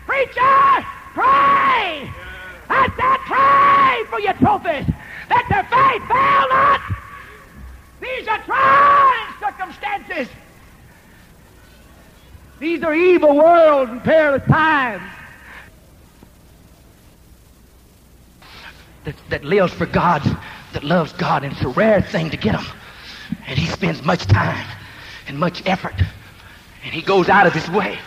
[0.05, 0.85] Preacher!
[1.13, 2.11] Pray!
[2.69, 4.85] I said pray for your trophies
[5.29, 6.81] that their faith fail not.
[7.99, 10.27] These are trying circumstances.
[12.59, 15.03] These are evil worlds and perilous times.
[19.03, 20.21] That, that lives for God,
[20.73, 22.65] that loves God, and it's a rare thing to get him.
[23.47, 24.67] And he spends much time
[25.27, 25.95] and much effort,
[26.83, 27.97] and he goes out of his way.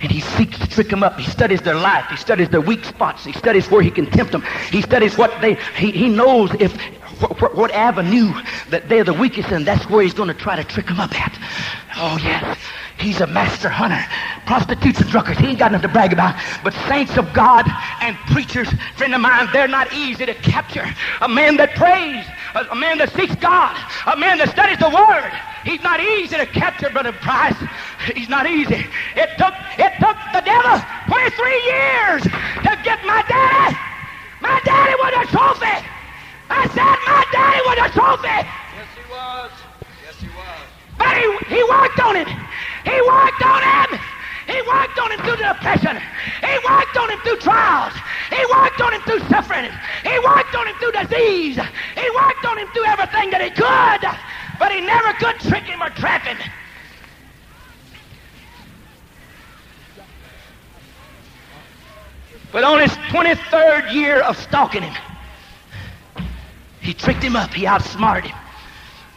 [0.00, 1.18] And he seeks to trick them up.
[1.18, 2.06] He studies their life.
[2.08, 3.24] He studies their weak spots.
[3.24, 4.44] He studies where he can tempt them.
[4.70, 6.72] He studies what they, he, he knows if,
[7.20, 8.32] what, what avenue
[8.70, 11.20] that they're the weakest in, that's where he's going to try to trick them up
[11.20, 11.36] at.
[11.96, 12.56] Oh, yes.
[12.98, 14.02] He's a master hunter.
[14.44, 16.34] Prostitutes and drunkards, he ain't got nothing to brag about.
[16.64, 17.64] But saints of God
[18.00, 20.86] and preachers, friend of mine, they're not easy to capture.
[21.20, 23.76] A man that prays, a, a man that seeks God,
[24.06, 25.30] a man that studies the Word.
[25.64, 27.56] He's not easy to capture, Brother Price.
[28.14, 28.86] He's not easy.
[29.14, 32.22] It took, it took the devil 23 years
[32.66, 33.76] to get my daddy.
[34.40, 35.86] My daddy was a trophy.
[36.50, 38.38] I said my daddy was a trophy.
[38.74, 39.50] Yes, he was.
[40.02, 40.66] Yes, he was.
[40.96, 42.28] But he, he worked on it.
[42.84, 44.00] He worked on him.
[44.46, 46.00] He worked on him through the depression.
[46.40, 47.92] He worked on him through trials.
[48.30, 49.70] He worked on him through suffering.
[50.02, 51.56] He worked on him through disease.
[51.94, 54.58] He worked on him through everything that he could.
[54.58, 56.38] But he never could trick him or trap him.
[62.50, 64.94] But on his 23rd year of stalking him,
[66.80, 67.52] he tricked him up.
[67.52, 68.38] He outsmarted him.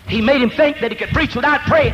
[0.08, 1.94] He made him think that he could preach without praying.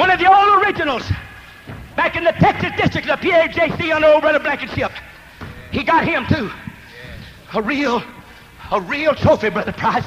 [0.00, 1.02] One of the old originals
[1.94, 4.90] back in the Texas district of PAJC on the old Brother Blankenship.
[5.70, 6.50] He got him too.
[7.52, 8.02] A real,
[8.70, 10.06] a real trophy, Brother Price.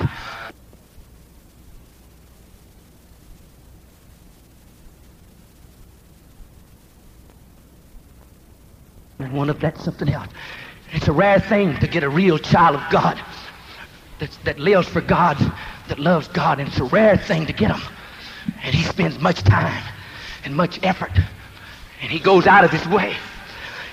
[9.19, 10.29] And one of that's something else.
[10.93, 13.21] It's a rare thing to get a real child of God
[14.17, 15.37] that's, that lives for God,
[15.87, 17.93] that loves God, and it's a rare thing to get him.
[18.63, 19.83] And he spends much time
[20.45, 21.11] and much effort,
[22.01, 23.15] and he goes out of his way.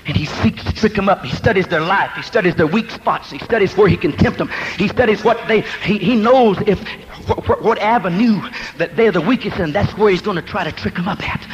[0.07, 1.23] And he seeks to trick them up.
[1.23, 2.11] He studies their life.
[2.15, 3.29] He studies their weak spots.
[3.29, 4.49] He studies where he can tempt them.
[4.77, 6.81] He studies what they, he, he knows if,
[7.27, 8.41] what, what avenue
[8.77, 9.71] that they're the weakest in.
[9.71, 11.45] That's where he's going to try to trick them up at.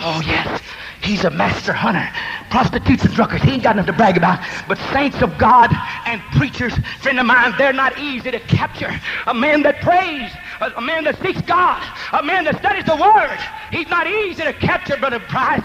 [0.00, 0.60] Oh, yes.
[1.02, 2.06] He's a master hunter.
[2.50, 4.44] Prostitutes and drunkards, he ain't got nothing to brag about.
[4.68, 5.70] But saints of God
[6.04, 8.92] and preachers, friend of mine, they're not easy to capture.
[9.26, 11.82] A man that prays, a, a man that seeks God,
[12.12, 13.38] a man that studies the Word,
[13.70, 15.64] he's not easy to capture, Brother Price.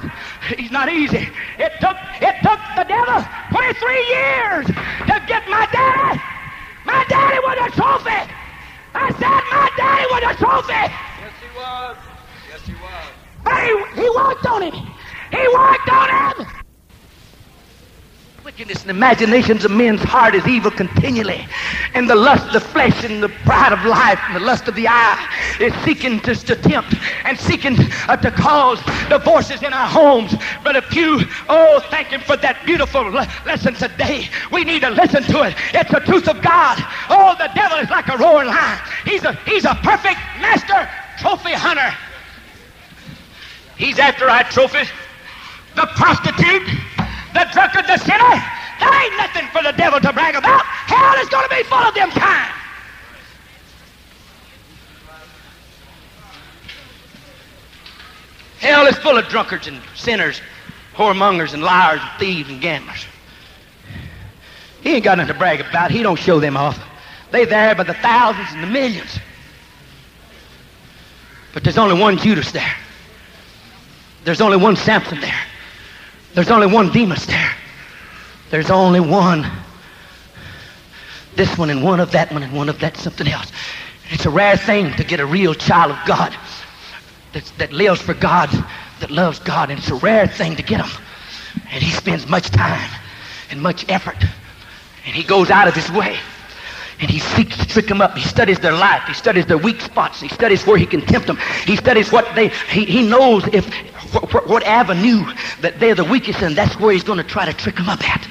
[0.57, 1.29] He's not easy.
[1.57, 6.21] It took, it took the devil 23 years to get my daddy.
[6.85, 8.33] My daddy was a trophy.
[8.93, 10.73] I said my daddy was a trophy.
[10.73, 11.97] Yes, he was.
[12.49, 13.11] Yes, he was.
[13.43, 14.73] But he, he worked on it.
[15.31, 16.61] He worked on him.
[18.43, 21.47] Wickedness and imaginations of men's heart is evil continually.
[21.93, 24.73] And the lust of the flesh and the pride of life and the lust of
[24.73, 25.29] the eye
[25.59, 27.75] is seeking to, to tempt and seeking
[28.07, 30.33] uh, to cause divorces in our homes.
[30.63, 34.27] But if you, oh, thank him for that beautiful le- lesson today.
[34.51, 35.55] We need to listen to it.
[35.75, 36.83] It's the truth of God.
[37.11, 38.79] Oh, the devil is like a roaring lion.
[39.05, 40.89] He's a, he's a perfect master
[41.19, 41.95] trophy hunter.
[43.77, 44.87] He's after our trophies
[45.75, 46.67] the prostitute,
[47.34, 48.43] the drunkard, the sinner.
[48.79, 50.63] There ain't nothing for the devil to brag about.
[50.65, 52.51] Hell is going to be full of them kind.
[58.59, 60.39] Hell is full of drunkards and sinners,
[60.95, 63.05] whoremongers and liars and thieves and gamblers.
[64.82, 65.91] He ain't got nothing to brag about.
[65.91, 66.79] He don't show them off.
[67.32, 69.19] They there by the thousands and the millions.
[71.53, 72.75] But there's only one Judas there.
[74.23, 75.41] There's only one Samson there.
[76.34, 77.51] There's only one Demas there.
[78.49, 79.49] There's only one.
[81.36, 83.51] This one and one of that one and one of that something else.
[84.09, 86.36] It's a rare thing to get a real child of God
[87.34, 88.49] that's, that lives for God,
[88.99, 91.01] that loves God, and it's a rare thing to get him.
[91.71, 92.89] And he spends much time
[93.49, 94.21] and much effort,
[95.05, 96.17] and he goes out of his way.
[96.99, 98.15] And he seeks to trick them up.
[98.15, 99.01] He studies their life.
[99.07, 100.21] He studies their weak spots.
[100.21, 101.38] He studies where he can tempt them.
[101.65, 103.65] He studies what they, he, he knows if,
[104.14, 105.24] what, what avenue
[105.62, 106.55] that they're the weakest in.
[106.55, 108.28] That's where he's going to try to trick them up at.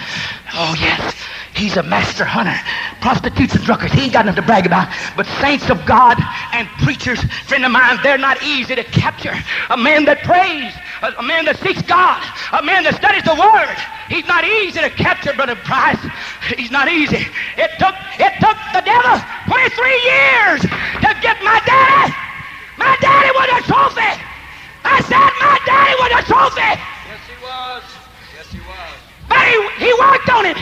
[0.54, 1.14] Oh, yes.
[1.54, 2.56] He's a master hunter.
[3.00, 4.88] Prostitutes and drunkards, he ain't got nothing to brag about.
[5.16, 6.16] But saints of God
[6.52, 9.34] and preachers, friend of mine, they're not easy to capture.
[9.70, 10.72] A man that prays,
[11.02, 12.22] a, a man that seeks God,
[12.52, 13.76] a man that studies the Word.
[14.08, 16.00] He's not easy to capture, Brother Price.
[16.56, 17.26] He's not easy.
[17.58, 19.68] It took, it took the devil 23
[20.06, 22.14] years to get my daddy.
[22.78, 24.29] My daddy was a trophy.
[24.90, 26.60] I said my daddy was a trophy.
[27.06, 27.82] Yes, he was.
[28.34, 28.90] Yes, he was.
[29.30, 30.58] But he, he worked on him.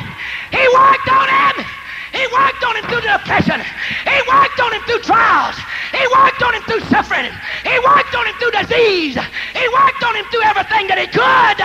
[0.53, 1.65] He worked on him.
[2.13, 3.61] He worked on him through depression.
[4.05, 5.57] He worked on him through trials.
[5.97, 7.33] He worked on him through suffering.
[7.65, 9.17] He worked on him through disease.
[9.17, 11.59] He worked on him through everything that he could.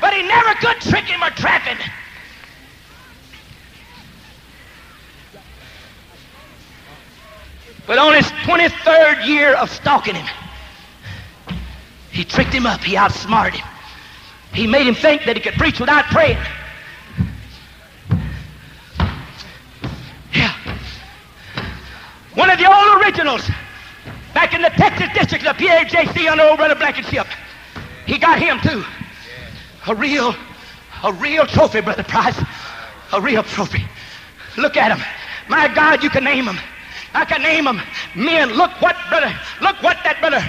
[0.00, 1.78] But he never could trick him or trap him.
[7.86, 10.26] But on his 23rd year of stalking him,
[12.14, 12.80] he tricked him up.
[12.80, 13.68] He outsmarted him.
[14.52, 16.38] He made him think that he could preach without praying.
[20.32, 20.54] Yeah.
[22.34, 23.50] One of the old originals
[24.32, 27.26] back in the Texas district of PAJC on the old Brother Blankenship.
[28.06, 28.84] He got him too.
[29.88, 30.36] A real,
[31.02, 32.40] a real trophy, Brother Price.
[33.12, 33.84] A real trophy.
[34.56, 35.04] Look at him.
[35.48, 36.60] My God, you can name him.
[37.12, 37.82] I can name them.
[38.14, 40.40] Men, look what, brother, look what that brother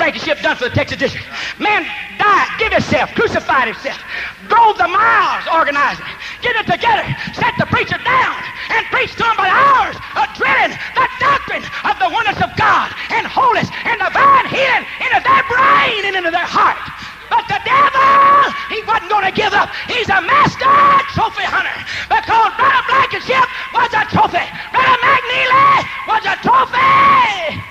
[0.00, 1.28] Blankenship done for the Texas District.
[1.60, 1.84] Man
[2.16, 4.00] died, give himself, crucified himself,
[4.48, 6.08] drove the miles organizing,
[6.40, 7.04] get it together,
[7.36, 8.40] set the preacher down,
[8.72, 12.88] and preached to him by hours of drilling the doctrine of the oneness of God
[13.12, 16.80] and holiness and divine healing into their brain and into their heart.
[17.28, 19.68] But the devil, he wasn't going to give up.
[19.84, 20.80] He's a master
[21.12, 21.76] trophy hunter
[22.08, 23.44] because Brother Blankenship
[23.76, 24.48] was a trophy.
[24.72, 25.76] Brother McNeely
[26.08, 27.69] was a trophy.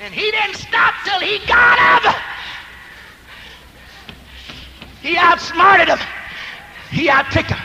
[0.00, 2.14] And he didn't stop till he got him.
[5.02, 5.98] He outsmarted him.
[6.90, 7.60] He outticked him.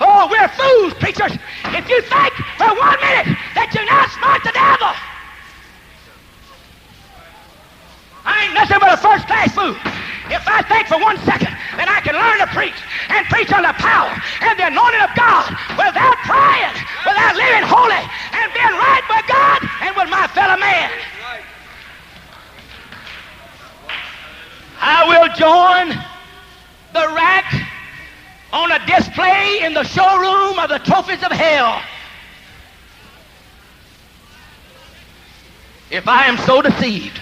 [0.00, 1.38] Oh, we're fools, preachers.
[1.70, 4.90] If you think for one minute that you are smart the devil.
[8.26, 9.78] I ain't nothing but a first class fool.
[10.34, 13.62] If I think for one second that I can learn to preach and preach on
[13.62, 14.10] the power
[14.42, 16.74] and the anointing of God without praying,
[17.06, 18.02] without living holy
[18.34, 21.17] and being right with God and with my fellow man.
[24.80, 25.88] I will join
[26.92, 27.52] the rack
[28.52, 31.82] on a display in the showroom of the trophies of hell.
[35.90, 37.20] If I am so deceived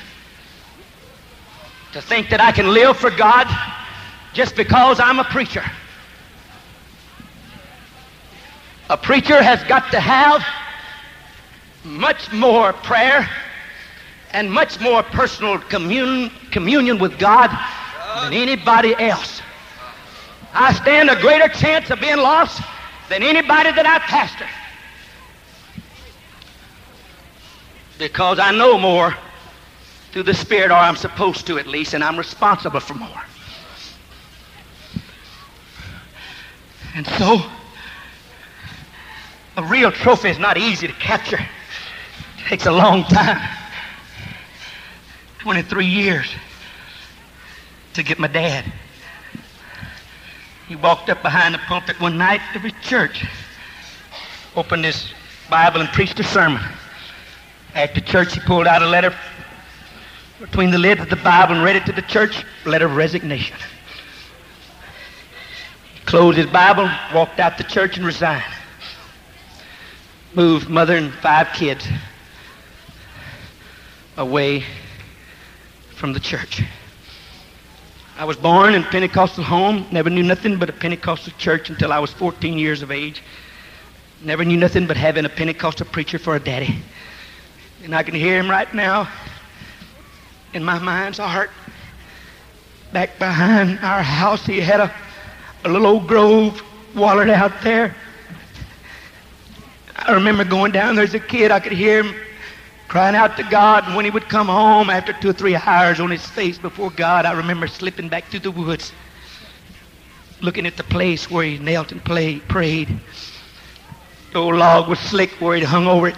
[1.93, 3.47] to think that I can live for God
[4.33, 5.65] just because I'm a preacher.
[8.91, 10.45] A preacher has got to have
[11.85, 13.29] much more prayer
[14.37, 17.49] and much more personal commun- communion with God
[18.21, 19.41] than anybody else.
[20.53, 22.61] I stand a greater chance of being lost
[23.09, 24.47] than anybody that I pastor.
[27.99, 29.17] Because I know more
[30.13, 33.23] through the Spirit, or I'm supposed to at least, and I'm responsible for more.
[36.95, 37.41] And so,
[39.57, 41.41] a real trophy is not easy to capture.
[41.41, 43.66] It takes a long time
[45.47, 46.27] 23 years
[47.95, 48.65] to get my dad.
[50.67, 53.25] He walked up behind the pulpit one night of his church,
[54.57, 55.13] opened his
[55.49, 56.61] Bible, and preached a sermon.
[57.77, 59.15] After church, he pulled out a letter
[60.41, 63.57] between the lids of the Bible and read it to the church, letter of resignation.
[65.95, 68.43] He closed his Bible, walked out the church, and resigned.
[70.35, 71.87] Moved mother and five kids
[74.17, 74.65] away
[75.97, 76.63] from the church.
[78.19, 81.93] I was born in a Pentecostal home, never knew nothing but a Pentecostal church until
[81.93, 83.23] I was 14 years of age.
[84.23, 86.77] Never knew nothing but having a Pentecostal preacher for a daddy.
[87.83, 89.09] And I can hear him right now
[90.53, 91.51] in my mind's heart.
[92.93, 94.95] Back behind our house, he had a,
[95.65, 96.63] a little old grove
[96.95, 97.95] wallered out there.
[99.97, 101.51] I remember going down there as a kid.
[101.51, 102.15] I could hear him
[102.89, 103.95] crying out to God.
[103.95, 107.27] When he would come home after two or three hours on his face before God,
[107.27, 108.93] I remember slipping back through the woods,
[110.41, 113.01] looking at the place where he knelt and prayed.
[114.33, 116.17] The old log was slick where he'd hung over it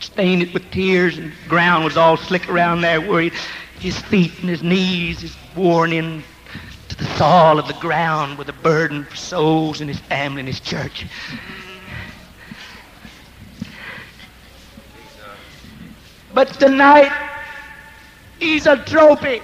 [0.00, 3.32] stained it with tears, and the ground was all slick around there where he,
[3.78, 6.22] his feet and his knees is worn in
[6.88, 10.48] to the soil of the ground with a burden for souls and his family and
[10.48, 11.06] his church.
[16.38, 17.10] But tonight,
[18.38, 19.42] he's a trophy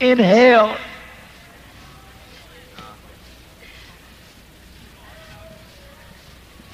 [0.00, 0.76] in hell.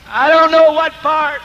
[0.08, 1.42] I don't know what part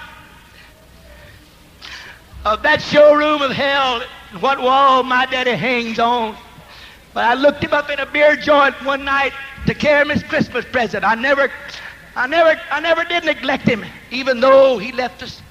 [2.46, 4.04] of that showroom of hell,
[4.40, 6.38] what wall my daddy hangs on.
[7.14, 9.34] But I looked him up in a beer joint one night
[9.66, 11.04] to carry him his Christmas present.
[11.04, 11.52] I never,
[12.16, 15.42] I never, I never did neglect him, even though he left us.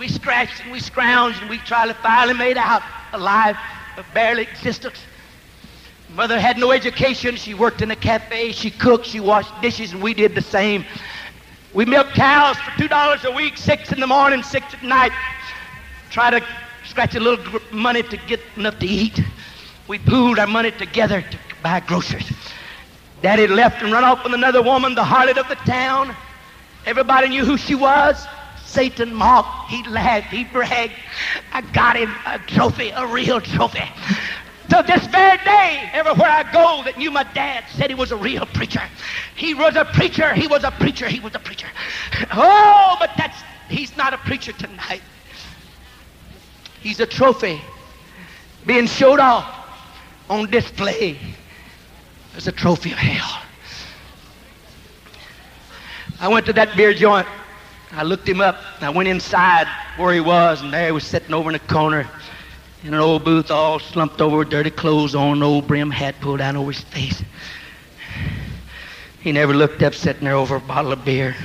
[0.00, 2.82] We scratched and we scrounged and we tried to finally made out
[3.12, 3.54] alive,
[3.96, 4.96] but barely existence.
[6.14, 7.36] Mother had no education.
[7.36, 8.52] She worked in a cafe.
[8.52, 9.04] She cooked.
[9.04, 10.86] She washed dishes, and we did the same.
[11.74, 15.12] We milked cows for two dollars a week, six in the morning, six at night
[16.08, 16.42] try to
[16.86, 19.22] scratch a little money to get enough to eat.
[19.86, 22.32] We pooled our money together to buy groceries.
[23.20, 26.16] Daddy left and run off with another woman, the harlot of the town.
[26.86, 28.26] Everybody knew who she was.
[28.70, 30.92] Satan mocked, he laughed, he bragged.
[31.52, 33.82] I got him a trophy, a real trophy.
[34.68, 38.16] To this very day, everywhere I go that knew my dad said he was a
[38.16, 38.82] real preacher.
[39.34, 41.66] He was a preacher, he was a preacher, he was a preacher.
[42.32, 45.02] Oh, but that's he's not a preacher tonight.
[46.80, 47.60] He's a trophy
[48.66, 49.52] being showed off
[50.28, 51.18] on display
[52.36, 53.42] as a trophy of hell.
[56.20, 57.26] I went to that beer joint.
[57.92, 58.56] I looked him up.
[58.80, 59.66] I went inside
[59.96, 62.08] where he was, and there he was sitting over in a corner
[62.82, 66.38] in an old booth, all slumped over dirty clothes on, an old brim hat pulled
[66.38, 67.22] down over his face.
[69.20, 71.36] He never looked up, sitting there over a bottle of beer.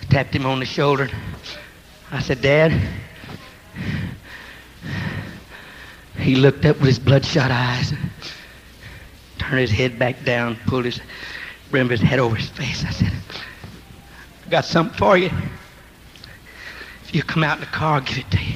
[0.00, 1.10] I tapped him on the shoulder.
[2.10, 2.80] I said, Dad.
[6.18, 7.92] He looked up with his bloodshot eyes,
[9.38, 11.00] turned his head back down, pulled his
[11.70, 12.84] brim of his head over his face.
[12.84, 13.12] I said,
[14.50, 15.30] got something for you.
[17.04, 18.54] If you come out in the car, I'll give it to you.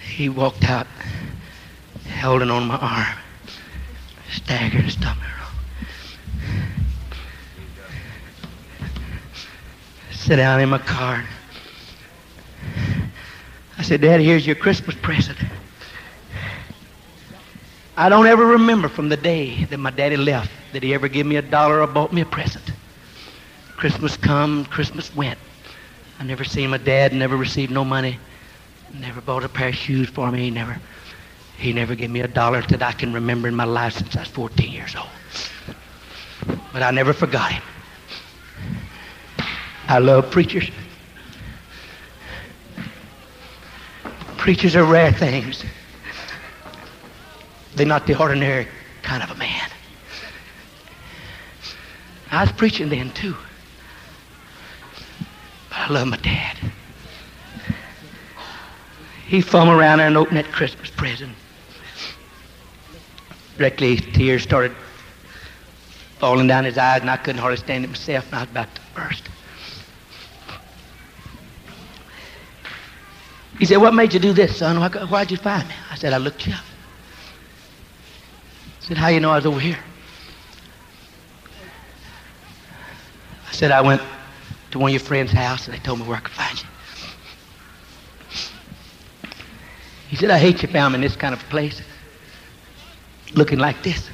[0.00, 0.86] He walked out,
[2.20, 3.18] holding on my arm,
[4.30, 5.28] staggered and stumbling
[10.22, 11.24] Sit down in my car.
[13.76, 15.36] I said, Daddy, here's your Christmas present.
[17.96, 21.26] I don't ever remember from the day that my daddy left that he ever gave
[21.26, 22.64] me a dollar or bought me a present.
[23.82, 25.40] Christmas come, Christmas went.
[26.20, 28.16] I never seen my dad, never received no money,
[28.94, 30.52] never bought a pair of shoes for me.
[30.52, 30.78] Never,
[31.58, 34.20] he never gave me a dollar that I can remember in my life since I
[34.20, 35.08] was 14 years old.
[36.72, 37.62] But I never forgot him.
[39.88, 40.70] I love preachers.
[44.36, 45.64] Preachers are rare things.
[47.74, 48.68] They're not the ordinary
[49.02, 49.68] kind of a man.
[52.30, 53.34] I was preaching then too.
[55.72, 56.58] But I love my dad.
[59.26, 61.34] He fumbled around there and opened that Christmas present.
[63.56, 64.72] Directly, tears started
[66.18, 68.74] falling down his eyes, and I couldn't hardly stand it myself, and I was about
[68.74, 69.28] to burst.
[73.58, 74.76] He said, What made you do this, son?
[75.08, 75.74] Why'd you find me?
[75.90, 76.64] I said, I looked you up.
[78.80, 79.78] He said, How you know I was over here?
[83.48, 84.02] I said, I went
[84.72, 86.68] to one of your friends' house and they told me where I could find you.
[90.08, 91.80] He said, I hate you found me in this kind of place,
[93.34, 94.10] looking like this.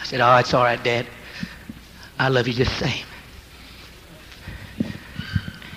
[0.00, 1.06] I said, Oh, it's all right, Dad.
[2.18, 3.04] I love you just the same.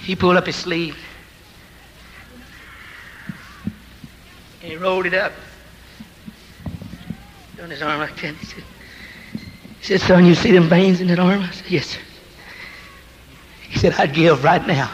[0.02, 0.98] He pulled up his sleeve
[4.64, 5.34] And he rolled it up
[7.62, 8.34] on his arm like that.
[8.36, 8.64] He said,
[9.80, 11.42] he said, son, you see them veins in that arm?
[11.42, 12.00] I said, yes, sir.
[13.74, 14.90] He said, I'd give right now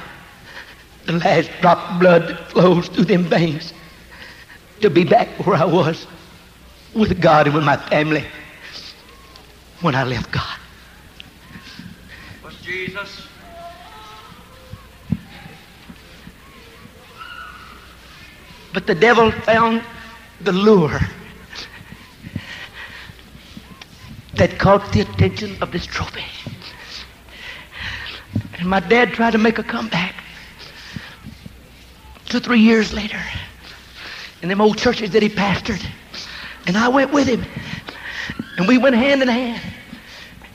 [1.03, 3.73] the last drop of blood that flows through them veins
[4.79, 6.07] to be back where I was
[6.95, 8.23] with God and with my family
[9.81, 10.57] when I left God.
[12.41, 13.27] Was Jesus
[18.71, 19.83] But the devil found
[20.39, 21.01] the lure
[24.35, 26.23] that caught the attention of this trophy.
[28.59, 30.15] And my dad tried to make a comeback.
[32.25, 33.19] Two, three years later,
[34.41, 35.83] in them old churches that he pastored.
[36.67, 37.43] And I went with him.
[38.57, 39.61] And we went hand in hand.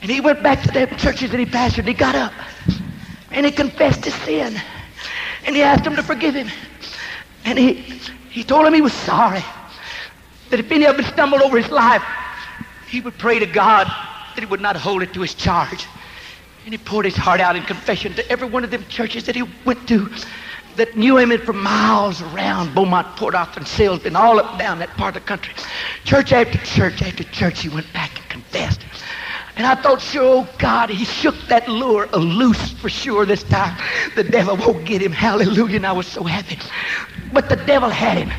[0.01, 1.79] And he went back to them churches that he pastored.
[1.79, 2.31] And He got up.
[3.31, 4.55] And he confessed his sin.
[5.45, 6.49] And he asked him to forgive him.
[7.43, 7.73] And he,
[8.29, 9.43] he told him he was sorry.
[10.51, 12.03] That if any of them stumbled over his life,
[12.87, 15.87] he would pray to God that he would not hold it to his charge.
[16.65, 19.35] And he poured his heart out in confession to every one of them churches that
[19.35, 20.09] he went to
[20.77, 24.59] that knew him and for miles around Beaumont, Port Arthur, and Salesman, all up and
[24.59, 25.53] down that part of the country.
[26.05, 28.81] Church after church after church, he went back and confessed.
[29.55, 33.77] And I thought, sure, oh God, he shook that lure loose for sure this time.
[34.15, 35.11] The devil won't get him.
[35.11, 35.77] Hallelujah.
[35.77, 36.57] And I was so happy.
[37.31, 38.31] But the devil had him.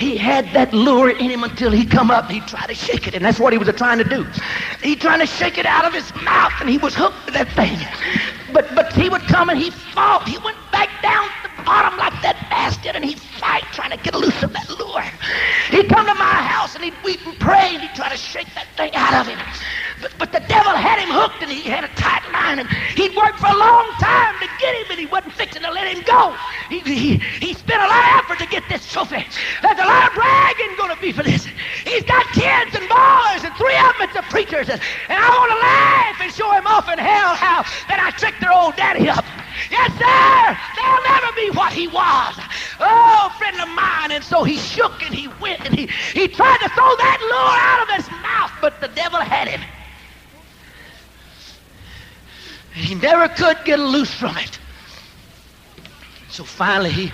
[0.00, 2.30] He had that lure in him until he come up.
[2.30, 4.26] He tried to shake it, and that's what he was trying to do.
[4.82, 7.54] He trying to shake it out of his mouth, and he was hooked to that
[7.54, 7.78] thing.
[8.52, 10.26] But but he would come and he fought.
[10.26, 13.98] He went back down to the bottom like that bastard, and he'd fight trying to
[13.98, 15.04] get loose of that lure.
[15.70, 18.54] He'd come to my house and he'd weep and pray, and he'd try to shake
[18.54, 19.40] that thing out of him.
[20.00, 23.14] But, but the devil had him hooked and he had a tight line and he'd
[23.14, 26.02] worked for a long time to get him and he wasn't fixing to let him
[26.04, 26.34] go.
[26.68, 29.26] He, he, he spent a lot of effort to get this trophy.
[29.62, 31.44] There's a lot of bragging going to be for this.
[31.84, 35.28] He's got kids and boys and three of them it's the preachers and, and I
[35.28, 38.76] want to laugh and show him off in hell how that I tricked their old
[38.76, 39.24] daddy up.
[39.70, 40.58] Yes, sir.
[40.76, 42.34] They'll never be what he was.
[42.80, 44.12] Oh, friend of mine.
[44.12, 47.58] And so he shook and he went and he, he tried to throw that lure
[47.60, 49.60] out of his mouth, but the devil had him.
[52.72, 54.58] He never could get loose from it.
[56.28, 57.12] So finally he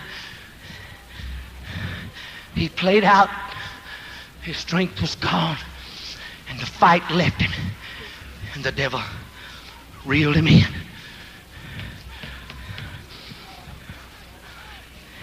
[2.55, 3.29] he played out.
[4.43, 5.59] His strength was gone.
[6.49, 7.53] And the fight left him.
[8.55, 9.01] And the devil
[10.05, 10.67] reeled him in.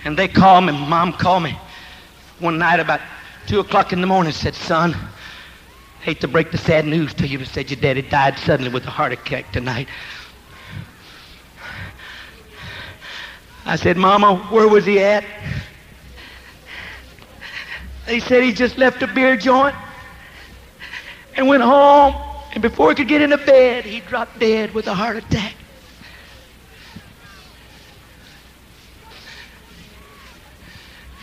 [0.05, 1.57] And they called me, mom called me
[2.39, 2.99] one night about
[3.47, 4.95] two o'clock in the morning said, son,
[6.01, 8.85] hate to break the sad news to you, but said your daddy died suddenly with
[8.85, 9.87] a heart attack tonight.
[13.65, 15.23] I said, Mama, where was he at?
[18.05, 19.75] They said he just left a beer joint
[21.37, 22.15] and went home,
[22.51, 25.55] and before he could get into bed, he dropped dead with a heart attack.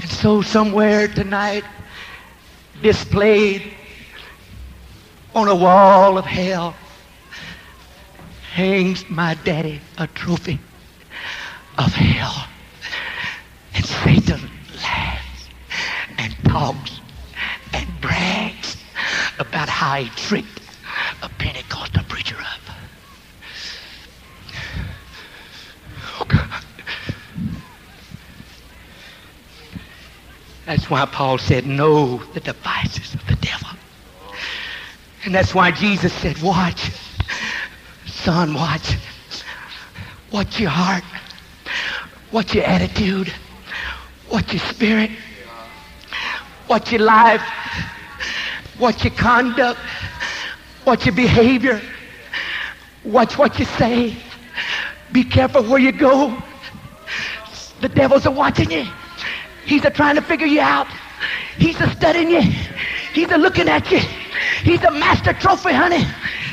[0.01, 1.65] And so somewhere tonight,
[2.83, 3.75] displayed
[5.35, 6.75] on a wall of hell
[8.53, 10.59] hangs my daddy a trophy
[11.81, 12.47] of hell.
[13.75, 14.51] And Satan
[14.83, 15.49] laughs
[16.19, 17.01] and talks
[17.73, 18.77] and brags
[19.39, 20.61] about how he tricked
[21.23, 22.61] a Pentecostal preacher up.
[26.21, 26.65] Oh, God.
[30.67, 33.71] That's why Paul said, Know the devices of the devil.
[35.25, 36.91] And that's why Jesus said, Watch.
[38.07, 38.97] Son, watch.
[40.31, 41.05] Watch your heart.
[42.33, 43.33] Watch your attitude.
[44.31, 45.11] Watch your spirit.
[46.69, 47.43] Watch your life.
[48.79, 49.81] Watch your conduct.
[50.87, 51.81] Watch your behavior.
[53.05, 54.17] Watch what you say.
[55.13, 56.37] Be careful where you go.
[57.81, 58.87] The devils are watching you.
[59.65, 60.87] He's a trying to figure you out.
[61.57, 62.43] He's a studying you.
[63.13, 63.99] He's a looking at you.
[64.63, 66.07] He's a master trophy, honey.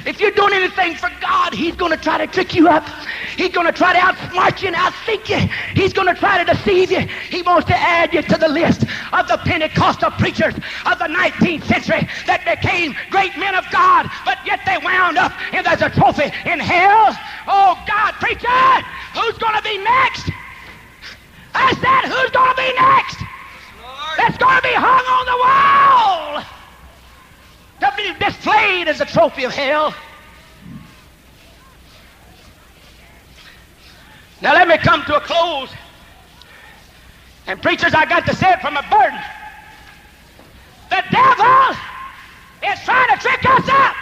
[0.08, 2.88] If you're doing anything for God, he's going to try to trick you up.
[3.36, 5.50] He's going to try to outsmart you and outthink you.
[5.76, 7.02] He's going to try to deceive you.
[7.30, 11.66] He wants to add you to the list of the Pentecostal preachers of the 19th
[11.66, 15.90] century that became great men of God, but yet they wound up and there's a
[15.90, 17.12] trophy in hell.
[17.46, 18.48] Oh, God, preacher,
[19.12, 20.32] who's going to be next?
[21.52, 23.20] I said, who's going to be next?
[24.16, 26.57] That's going to be hung on the wall
[27.80, 29.94] to be displayed as a trophy of hell.
[34.42, 35.70] Now let me come to a close.
[37.48, 39.20] And preachers, I got to say it from a burden.
[40.90, 41.78] The devil
[42.72, 43.96] is trying to trick us up.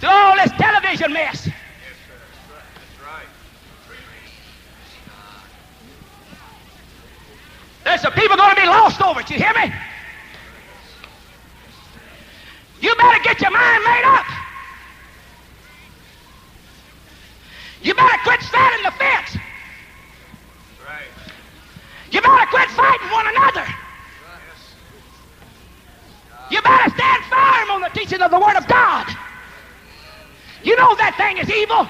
[0.00, 1.48] To all this television mess.
[7.84, 9.30] There's some people going to be lost over it.
[9.30, 9.72] You hear me?
[12.80, 14.26] You better get your mind made up.
[17.82, 19.36] You better quit standing the fence.
[20.84, 21.08] Right.
[22.10, 23.66] You better quit fighting one another.
[26.50, 29.06] You better stand firm on the teaching of the Word of God.
[30.62, 31.88] You know that thing is evil.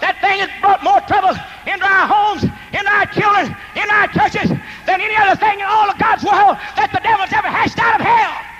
[0.00, 1.32] That thing has brought more trouble
[1.64, 4.50] into our homes, into our children, into our churches
[4.86, 8.00] than any other thing in all of God's world that the devil's ever hashed out
[8.00, 8.54] of hell.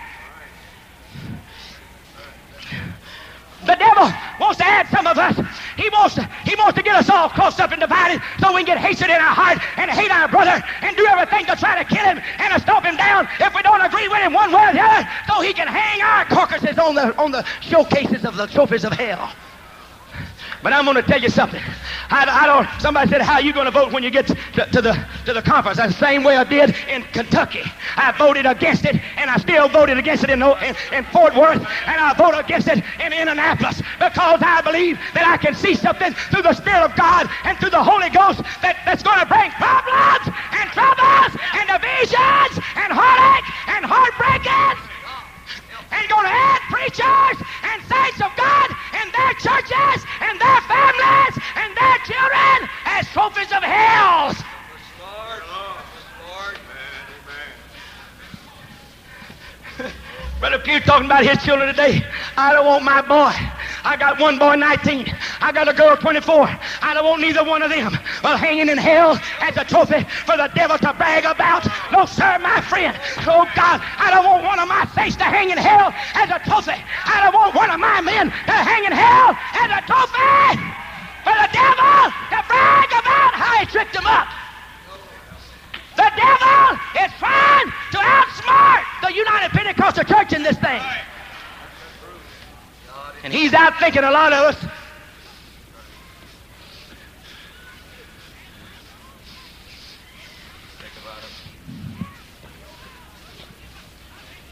[3.67, 5.41] The devil wants to add some of us.
[5.77, 8.63] He wants to, he wants to get us all crossed up and divided so we
[8.63, 11.83] can get hatred in our heart and hate our brother and do everything to try
[11.83, 14.53] to kill him and to stop him down if we don't agree with him one
[14.53, 18.25] way or the other so he can hang our carcasses on the, on the showcases
[18.25, 19.33] of the trophies of hell.
[20.65, 21.61] But I'm going to tell you something.
[22.09, 22.67] I, I don't.
[22.81, 24.35] Somebody said, "How are you going to vote when you get to,
[24.73, 27.71] to, the to the conference?" That's the same way I did in Kentucky.
[27.99, 31.61] I voted against it, and I still voted against it in, in, in Fort Worth,
[31.61, 36.15] and I vote against it in Indianapolis because I believe that I can see something
[36.33, 39.51] through the Spirit of God and through the Holy Ghost that, that's going to bring
[39.61, 44.94] problems and troubles and divisions and heartache and heartbreakings
[45.95, 48.69] and going to add preachers and saints of God
[48.99, 54.35] in their churches and their families and their children as trophies of hell.
[60.41, 62.05] Brother Pew talking about his children today.
[62.37, 63.33] I don't want my boy.
[63.85, 65.13] I got one boy 19.
[65.41, 66.49] I got a girl 24.
[66.81, 70.37] I don't want neither one of them well, hanging in hell as a trophy for
[70.37, 71.69] the devil to brag about.
[71.93, 72.97] No, sir, my friend.
[73.29, 76.41] Oh, God, I don't want one of my face to hang in hell as a
[76.49, 76.81] trophy.
[76.81, 80.57] I don't want one of my men to hang in hell as a trophy
[81.21, 84.29] for the devil to brag about how he tricked him up.
[85.97, 90.81] The devil is trying to outsmart the United Pentecostal Church in this thing.
[93.25, 94.67] And he's out thinking a lot of us.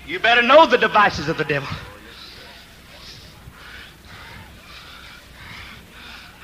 [0.07, 1.69] You better know the devices of the devil.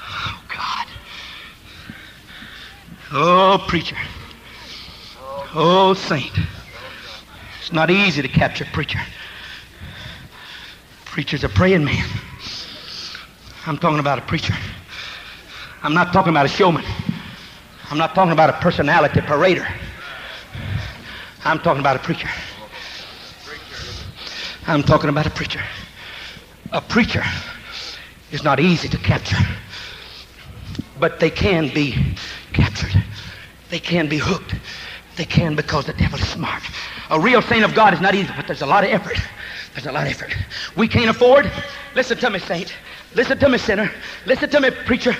[0.07, 0.87] Oh, God.
[3.11, 3.97] Oh, preacher.
[5.55, 6.39] Oh, saint.
[7.61, 9.01] It's not easy to capture preacher.
[11.11, 12.07] Preacher's a praying man.
[13.67, 14.55] I'm talking about a preacher.
[15.83, 16.85] I'm not talking about a showman.
[17.91, 19.67] I'm not talking about a personality parader.
[21.45, 22.29] I'm talking about a preacher.
[24.67, 25.63] I'm talking about a preacher.
[26.73, 27.25] A preacher
[28.31, 29.37] is not easy to capture,
[31.01, 31.95] but they can be
[32.53, 32.95] captured
[33.71, 34.55] They can be hooked.
[35.17, 36.63] They can because the devil is smart.
[37.11, 39.17] A real saint of God is not easy, but there's a lot of effort.
[39.79, 40.37] There's a lot of effort.
[40.75, 41.49] We can't afford.
[41.95, 42.75] Listen to me, saint.
[43.15, 43.89] Listen to me, sinner.
[44.27, 45.17] Listen to me, preacher.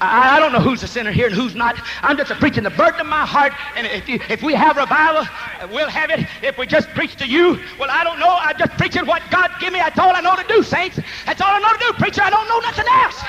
[0.00, 1.78] I, I don't know who's a sinner here and who's not.
[2.00, 3.52] I'm just preaching the burden of my heart.
[3.76, 5.26] And if, you, if we have revival,
[5.70, 6.26] we'll have it.
[6.42, 8.34] If we just preach to you, well, I don't know.
[8.40, 9.78] I'm just preaching what God give me.
[9.78, 10.98] That's all I know to do, saints.
[11.26, 12.22] That's all I know to do, preacher.
[12.22, 13.22] I don't know nothing else.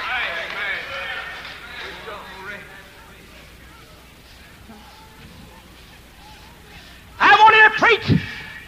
[7.20, 8.22] I wanted to preach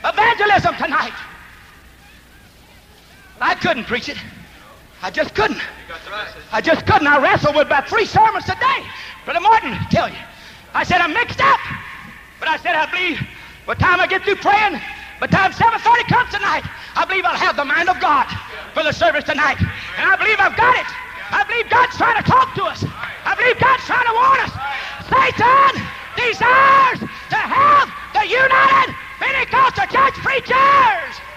[0.03, 1.13] evangelism tonight.
[3.41, 4.17] I couldn't preach it.
[5.01, 5.59] I just couldn't.
[6.51, 7.07] I just couldn't.
[7.07, 8.85] I wrestled with about three sermons a day.
[9.25, 10.21] Brother Martin, tell you.
[10.73, 11.59] I said I'm mixed up.
[12.39, 13.19] But I said I believe
[13.65, 14.79] by the time I get through praying,
[15.19, 16.63] by the time 7.30 comes tonight,
[16.95, 18.29] I believe I'll have the mind of God
[18.73, 19.57] for the service tonight.
[19.97, 20.89] And I believe I've got it.
[21.33, 22.85] I believe God's trying to talk to us.
[23.25, 24.53] I believe God's trying to warn us.
[25.09, 25.81] Satan
[26.13, 26.99] desires
[27.33, 31.30] to have the United Pentecostal Church preachers.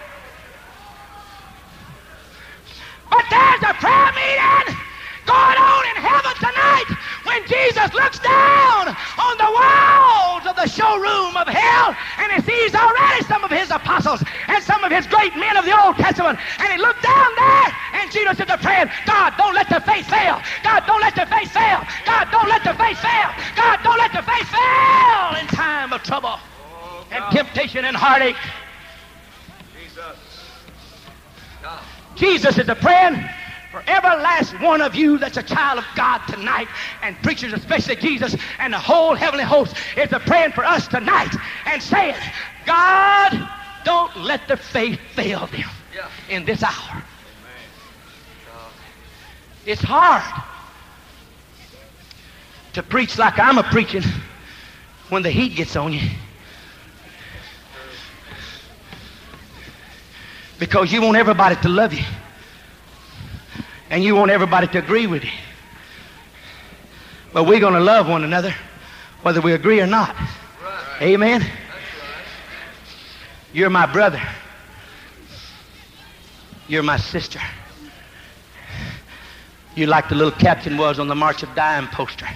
[3.14, 4.74] But there's a prayer meeting
[5.22, 6.90] going on in heaven tonight
[7.22, 12.74] when Jesus looks down on the walls of the showroom of hell and he sees
[12.74, 16.40] already some of his apostles and some of his great men of the Old Testament.
[16.58, 17.68] And he looked down there
[18.02, 20.42] and Jesus is praying, God, don't let the faith fail.
[20.64, 21.86] God, don't let the faith fail.
[22.04, 23.30] God, don't let the faith fail.
[23.54, 26.34] God, don't let the faith fail in time of trouble
[27.12, 28.36] and temptation and heartache.
[32.14, 33.22] Jesus is a praying
[33.70, 36.68] for every last one of you that's a child of God tonight,
[37.02, 41.34] and preachers, especially Jesus, and the whole heavenly host is a praying for us tonight
[41.66, 42.14] and saying,
[42.66, 43.48] God,
[43.84, 45.68] don't let the faith fail them
[46.30, 47.02] in this hour.
[49.66, 50.22] It's hard
[52.74, 54.04] to preach like I'm a preaching
[55.08, 56.10] when the heat gets on you.
[60.64, 62.02] Because you want everybody to love you.
[63.90, 65.30] And you want everybody to agree with you.
[67.34, 68.54] But we're going to love one another
[69.20, 70.16] whether we agree or not.
[71.02, 71.44] Amen.
[73.52, 74.22] You're my brother.
[76.66, 77.40] You're my sister.
[79.74, 82.28] You're like the little captain was on the March of Dimes poster.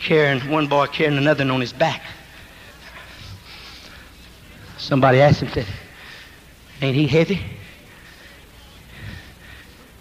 [0.00, 2.00] Carrying one boy carrying another on his back.
[4.78, 5.66] Somebody asked him, said,
[6.80, 7.40] Ain't he heavy?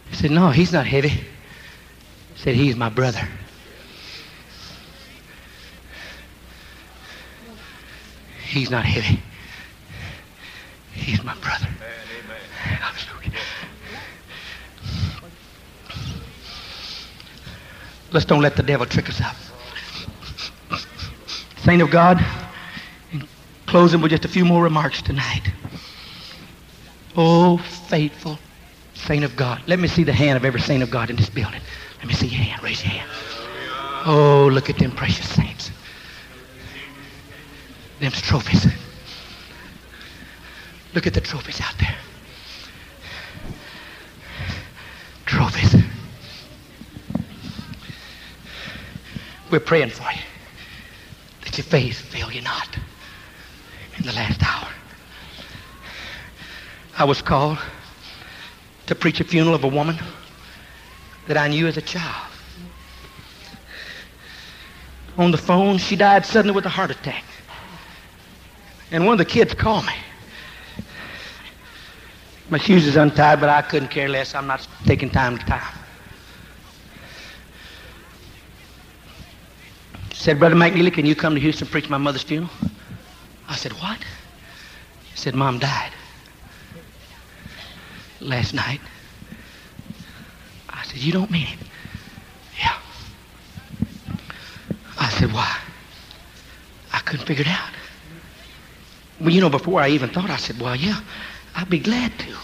[0.10, 1.10] He said, No, he's not heavy.
[1.10, 1.24] He
[2.36, 3.28] said, He's my brother.
[8.46, 9.20] He's not heavy.
[10.94, 11.68] He's my brother.
[12.56, 13.40] Hallelujah.
[18.12, 19.36] Let's don't let the devil trick us out.
[21.64, 22.24] Saint of God,
[23.68, 25.44] closing with just a few more remarks tonight.
[27.16, 28.40] Oh, faithful
[28.94, 29.62] saint of God.
[29.68, 31.62] Let me see the hand of every saint of God in this building.
[32.00, 32.64] Let me see your hand.
[32.64, 33.10] Raise your hand.
[34.06, 35.72] Oh, look at them precious saints.
[38.00, 38.66] Them's trophies.
[40.94, 41.96] Look at the trophies out there.
[45.26, 45.76] Trophies.
[49.52, 50.22] We're praying for you
[51.44, 52.78] that your faith fail you not
[53.98, 54.70] in the last hour.
[56.98, 57.60] I was called
[58.88, 59.98] to preach a funeral of a woman
[61.28, 62.32] that I knew as a child.
[65.18, 67.24] On the phone, she died suddenly with a heart attack.
[68.92, 69.94] And one of the kids called me.
[72.50, 74.34] My shoes is untied, but I couldn't care less.
[74.34, 75.74] I'm not taking time to tie.
[80.14, 82.50] Said, Brother McNeely, can you come to Houston preach my mother's funeral?
[83.48, 84.00] I said, What?
[85.12, 85.92] He said, Mom died
[88.20, 88.82] last night.
[90.70, 91.60] I said, You don't mean it?
[92.60, 92.78] Yeah.
[95.00, 95.58] I said, Why?
[96.94, 97.72] I couldn't figure it out.
[99.20, 101.00] Well, you know, before I even thought, I said, Well, yeah,
[101.56, 102.36] I'd be glad to.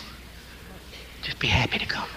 [1.21, 2.09] Just be happy to come.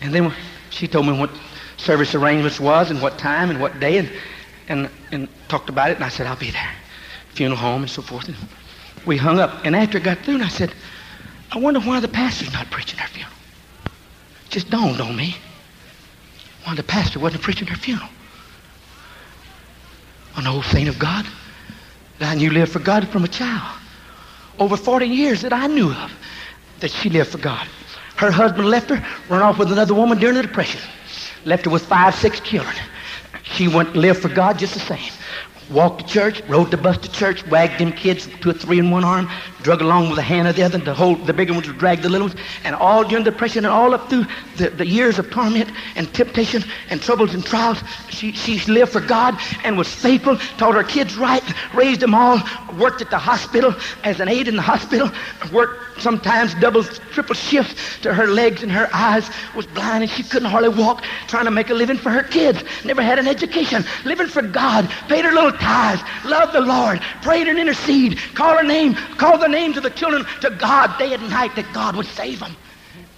[0.00, 0.32] And then
[0.70, 1.30] she told me what
[1.76, 4.10] service arrangements was and what time and what day and,
[4.68, 6.70] and, and talked about it, and I said, I'll be there.
[7.36, 8.28] Funeral home and so forth.
[8.28, 8.36] And
[9.04, 9.64] we hung up.
[9.64, 10.72] And after it got through, and I said,
[11.52, 13.34] I wonder why the pastor's not preaching her funeral.
[14.48, 15.36] Just dawned on me
[16.64, 18.08] why the pastor wasn't preaching her funeral.
[20.36, 21.26] An old saint of God
[22.18, 23.78] that I knew lived for God from a child.
[24.58, 26.12] Over 40 years that I knew of
[26.80, 27.68] that she lived for God.
[28.16, 30.80] Her husband left her, run off with another woman during the Depression.
[31.44, 32.74] Left her with five, six children.
[33.42, 35.12] She went and lived for God just the same.
[35.70, 38.90] Walked to church, rode the bus to church, wagged them kids, to a three in
[38.90, 39.28] one arm,
[39.62, 40.78] drug along with a hand of the other.
[40.78, 42.40] The whole, the bigger ones would drag the little ones.
[42.64, 44.26] And all during depression and all up through
[44.56, 47.78] the, the years of torment and temptation and troubles and trials,
[48.10, 51.42] she, she lived for God and was faithful, taught her kids right,
[51.74, 52.40] raised them all,
[52.78, 53.74] worked at the hospital
[54.04, 55.10] as an aide in the hospital,
[55.52, 60.22] worked sometimes double, triple shifts to her legs and her eyes was blind and she
[60.22, 62.62] couldn't hardly walk, trying to make a living for her kids.
[62.84, 67.48] Never had an education, living for God, paid her little tithes, loved the Lord, prayed
[67.48, 71.30] and intercede, called her name, called the names of the children to God day and
[71.30, 72.54] night that God would save them.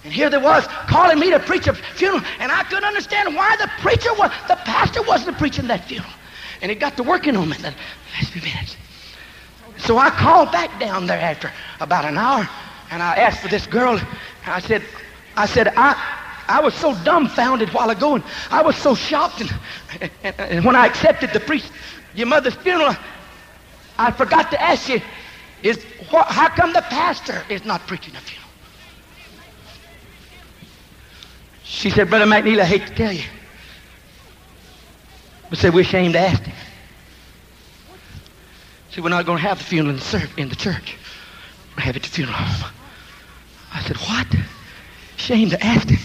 [0.03, 3.57] And here there was calling me to preach a funeral, and I couldn't understand why
[3.57, 6.11] the preacher was, the pastor wasn't preaching that funeral.
[6.61, 7.73] And it got to working on me the
[8.13, 8.77] last few minutes.
[9.77, 12.47] So I called back down there after about an hour,
[12.91, 13.99] and I asked for this girl.
[14.45, 14.83] I said,
[15.35, 15.95] I said, I,
[16.47, 19.41] I was so dumbfounded while ago, and I was so shocked.
[19.41, 19.51] And,
[20.23, 21.71] and, and when I accepted the priest,
[22.15, 22.95] your mother's funeral,
[23.97, 25.01] I forgot to ask you,
[25.63, 28.49] is wh- how come the pastor is not preaching a funeral?
[31.63, 33.23] She said, Brother McNeil, I hate to tell you.
[35.49, 36.55] But said, we're ashamed to ask him.
[38.91, 40.95] See, we're not going to have the funeral in the, serv- in the church.
[41.75, 42.71] We'll have it at the funeral home.
[43.73, 44.27] I said, what?
[45.17, 45.99] Shame to ask him.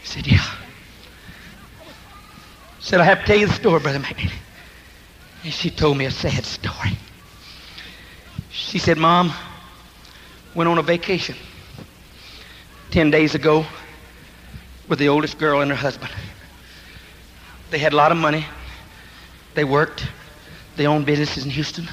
[0.00, 0.44] He said, yeah.
[2.78, 4.32] Said, I have to tell you the story, Brother McNeil.
[5.44, 6.96] And she told me a sad story.
[8.52, 9.32] She said, Mom,
[10.54, 11.36] went on a vacation
[12.90, 13.64] 10 days ago
[14.88, 16.12] with the oldest girl and her husband.
[17.70, 18.44] They had a lot of money.
[19.54, 20.06] They worked.
[20.76, 21.88] They owned businesses in Houston.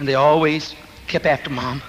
[0.00, 0.74] And they always
[1.06, 1.80] kept after Mom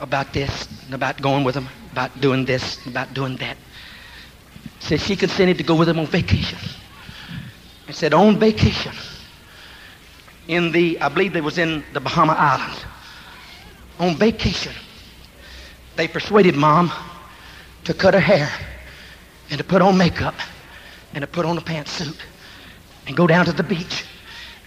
[0.00, 3.56] about this and about going with them, about doing this, and about doing that.
[4.80, 6.58] Said she consented to go with them on vacation.
[7.86, 8.92] And said on vacation
[10.48, 12.84] in the, I believe they was in the Bahama Islands.
[13.98, 14.72] On vacation,
[15.96, 16.90] they persuaded mom
[17.84, 18.50] to cut her hair
[19.50, 20.34] and to put on makeup
[21.14, 22.16] and to put on a pantsuit
[23.06, 24.04] and go down to the beach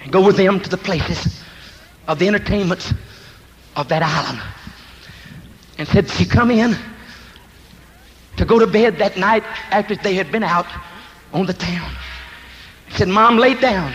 [0.04, 1.44] and go with them to the places
[2.08, 2.94] of the entertainments
[3.76, 4.42] of that island.
[5.78, 6.76] And said she come in
[8.38, 10.68] to go to bed that night after they had been out
[11.34, 11.92] on the town.
[12.90, 13.94] Said, Mom laid down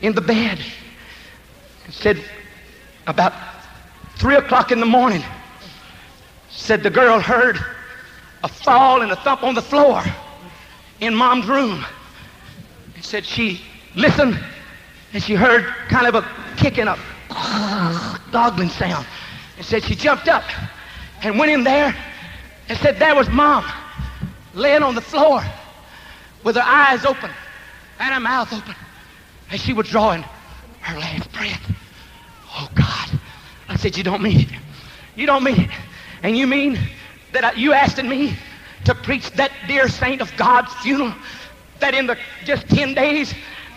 [0.00, 0.58] in the bed.
[1.90, 2.22] Said,
[3.06, 3.32] about
[4.16, 5.22] three o'clock in the morning,
[6.50, 7.58] said the girl heard
[8.42, 10.02] a fall and a thump on the floor
[11.00, 11.84] in mom's room.
[12.94, 13.60] And said she
[13.94, 14.38] listened
[15.12, 16.98] and she heard kind of a kicking, a
[18.32, 19.06] goggling sound.
[19.56, 20.44] And said she jumped up
[21.22, 21.94] and went in there
[22.68, 23.64] and said there was mom
[24.54, 25.42] laying on the floor
[26.44, 27.30] with her eyes open
[28.00, 28.74] and her mouth open.
[29.50, 30.24] And she was drawing
[30.80, 31.72] her last breath.
[32.54, 33.20] Oh, God.
[33.68, 34.48] I said, You don't mean it.
[35.14, 35.70] You don't mean it.
[36.22, 36.78] And you mean
[37.32, 38.36] that I, you asking me
[38.84, 41.14] to preach that dear saint of God's funeral
[41.80, 43.34] that in the just 10 days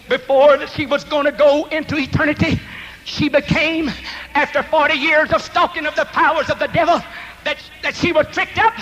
[0.07, 2.59] before that she was going to go into eternity,
[3.03, 3.89] she became,
[4.33, 7.01] after 40 years of stalking of the powers of the devil,
[7.43, 8.73] that, that she was tricked up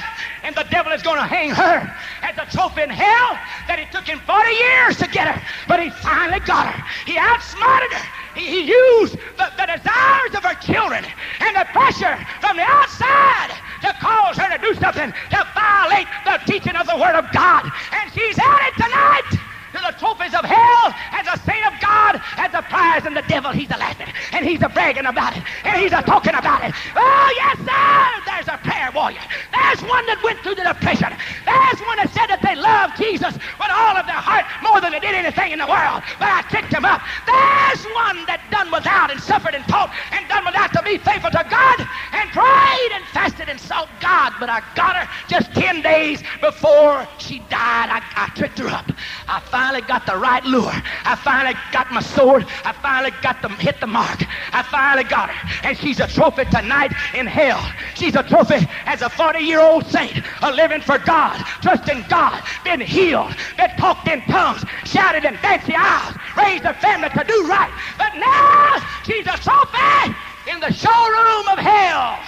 [0.43, 3.91] and the devil is going to hang her as a trophy in hell that it
[3.91, 6.85] took him 40 years to get her, but he finally got her.
[7.05, 8.16] He outsmarted her.
[8.37, 11.05] He, used the, the desires of her children
[11.39, 13.51] and the pressure from the outside
[13.81, 17.71] to cause her to do something to violate the teaching of the Word of God.
[17.91, 19.46] And she's at it tonight
[19.77, 23.21] to the trophies of hell as a saint of God, as a prize, and the
[23.23, 26.63] devil, he's a laughing, and he's a bragging about it, and he's a talking about
[26.63, 26.73] it.
[26.95, 28.21] Oh, yes, sir!
[28.25, 29.21] There's a prayer warrior.
[29.53, 31.13] There's one that went through the depression.
[31.45, 34.91] There's one that said that they loved Jesus with all of their heart more than
[34.91, 37.01] they did anything in the world, but I kicked him up.
[37.25, 41.31] There's one that done without and suffered and taught and done without to be faithful
[41.31, 41.77] to God
[42.13, 47.07] and prayed and fasted and sought God, but I got her just 10 days before
[47.17, 47.89] she died.
[47.89, 48.91] I, I tricked her up.
[49.27, 50.71] I finally got the right lure.
[51.03, 52.45] I finally got my sword.
[52.63, 54.23] I finally got them hit the mark.
[54.53, 55.67] I finally got her.
[55.67, 57.59] And she's a trophy tonight in hell.
[57.95, 63.35] She's a trophy as a 40-year-old saint, a living for God, trusting God, been healed,
[63.57, 67.73] been talked in tongues, shouted in fancy aisles, raised a family to do right.
[67.97, 70.15] But now she's a trophy
[70.49, 72.23] in the showroom of hell.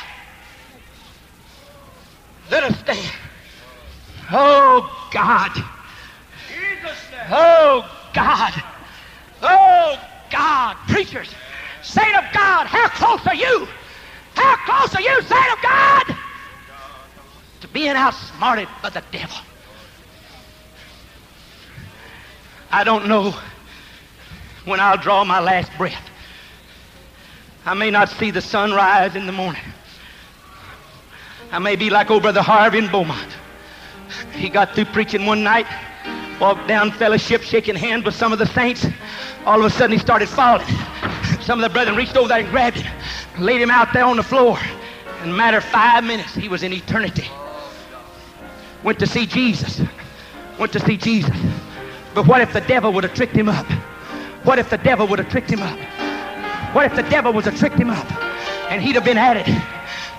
[2.52, 3.14] Let us stand.
[4.30, 5.79] Oh God.
[7.30, 8.54] Oh, God.
[9.42, 10.00] Oh,
[10.32, 10.78] God.
[10.88, 11.30] Preachers,
[11.82, 13.68] saint of God, how close are you?
[14.36, 16.18] How close are you, saint of God?
[17.62, 19.38] To being outsmarted by the devil.
[22.72, 23.34] I don't know
[24.66, 26.10] when I'll draw my last breath.
[27.66, 29.62] I may not see the sun rise in the morning.
[31.52, 33.32] I may be like old Brother Harvey in Beaumont.
[34.34, 35.66] He got through preaching one night,
[36.40, 38.86] walked down fellowship, shaking hands with some of the saints.
[39.46, 40.68] All of a sudden, he started falling.
[41.42, 42.92] Some of the brethren reached over there and grabbed him,
[43.40, 44.58] laid him out there on the floor.
[45.24, 47.28] In a matter of five minutes, he was in eternity.
[48.84, 49.82] Went to see Jesus.
[50.58, 51.36] Went to see Jesus.
[52.14, 53.66] But what if the devil would have tricked him up?
[54.44, 55.78] What if the devil would have tricked him up?
[56.74, 58.12] What if the devil was have tricked him up
[58.72, 59.46] and he'd have been added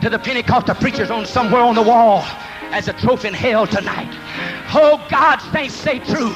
[0.03, 2.25] to the Pentecostal preachers on somewhere on the wall
[2.73, 4.13] as a trophy in hell tonight?
[4.73, 6.33] Oh, God's saints, stay true.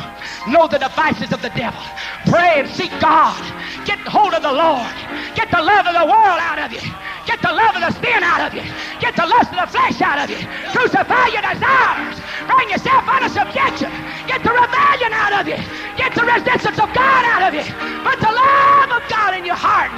[0.49, 1.81] Know the devices of the devil.
[2.27, 3.39] Pray and seek God.
[3.87, 4.91] Get hold of the Lord.
[5.39, 6.83] Get the love of the world out of you.
[7.27, 8.67] Get the love of the sin out of you.
[8.99, 10.43] Get the lust of the flesh out of you.
[10.75, 12.19] Crucify your desires.
[12.51, 13.91] Bring yourself under subjection.
[14.27, 15.61] Get the rebellion out of you.
[15.97, 17.65] Get the resistance of God out of you.
[18.03, 19.95] Put the love of God in your heart.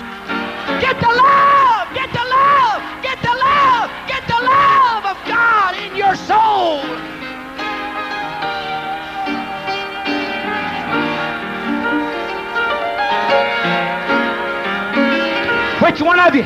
[0.84, 1.88] Get the love.
[1.96, 2.84] Get the love.
[3.00, 3.88] Get the love.
[4.06, 6.84] Get the love of God in your soul.
[15.86, 16.42] Which one of you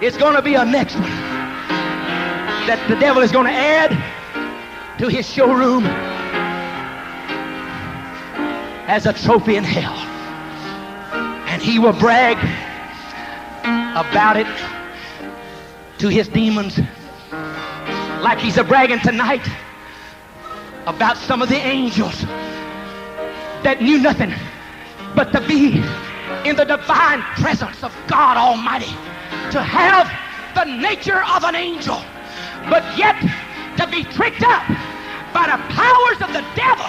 [0.00, 1.10] is going to be a next one
[2.68, 3.90] that the devil is going to add
[5.00, 5.84] to his showroom
[8.86, 9.96] as a trophy in hell?
[11.48, 12.36] And he will brag
[13.96, 14.46] about it
[15.98, 16.78] to his demons
[18.22, 19.44] like he's a bragging tonight
[20.86, 22.22] about some of the angels
[23.64, 24.32] that knew nothing
[25.16, 25.82] but to be
[26.46, 28.94] in the divine presence of God Almighty,
[29.50, 30.06] to have
[30.54, 31.98] the nature of an angel,
[32.70, 33.18] but yet
[33.76, 34.62] to be tricked up
[35.34, 36.86] by the powers of the devil,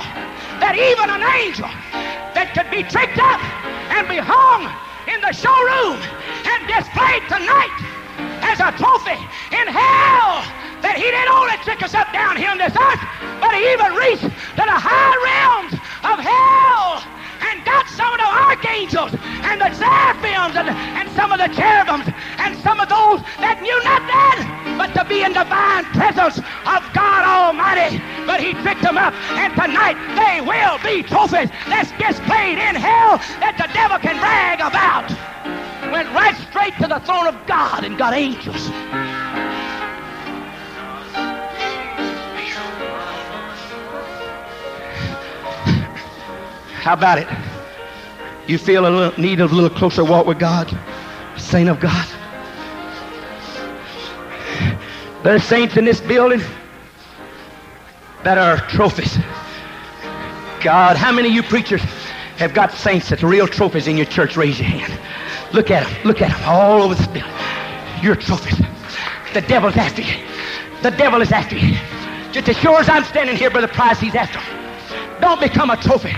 [0.62, 1.66] that even an angel
[2.38, 3.42] that could be tricked up
[3.98, 4.70] and be hung
[5.10, 5.98] in the showroom
[6.46, 7.74] and displayed tonight
[8.46, 9.18] as a trophy
[9.58, 10.46] in hell
[10.86, 13.02] that he didn't only trick us up down here on this earth,
[13.42, 15.74] but he even reached to the high realms
[16.06, 21.40] of hell and got some of the archangels and the seraphims and, and some of
[21.40, 22.08] the cherubims
[22.38, 26.94] and some of those that knew nothing but to be in the divine presence of
[26.94, 28.02] God Almighty.
[28.26, 33.18] But he tricked them up, and tonight they will be trophies that's displayed in hell
[33.40, 35.10] that the devil can brag about.
[35.92, 38.70] Went right straight to the throne of God and got angels.
[46.88, 47.28] How about it?
[48.50, 50.74] You feel a little need of a little closer walk with God,
[51.36, 52.08] saint of God.
[55.22, 56.40] There's saints in this building
[58.24, 59.18] that are trophies.
[60.62, 61.82] God, how many of you preachers
[62.38, 64.38] have got saints that's real trophies in your church?
[64.38, 64.98] Raise your hand.
[65.54, 66.08] Look at them.
[66.08, 67.30] Look at them all over this building.
[68.02, 68.66] You're trophies.
[69.34, 70.26] The devil's after you.
[70.84, 71.78] The devil is after you.
[72.32, 74.57] Just as sure as I'm standing here, Brother Price, he's after him.
[75.20, 76.14] Don't become a trophy.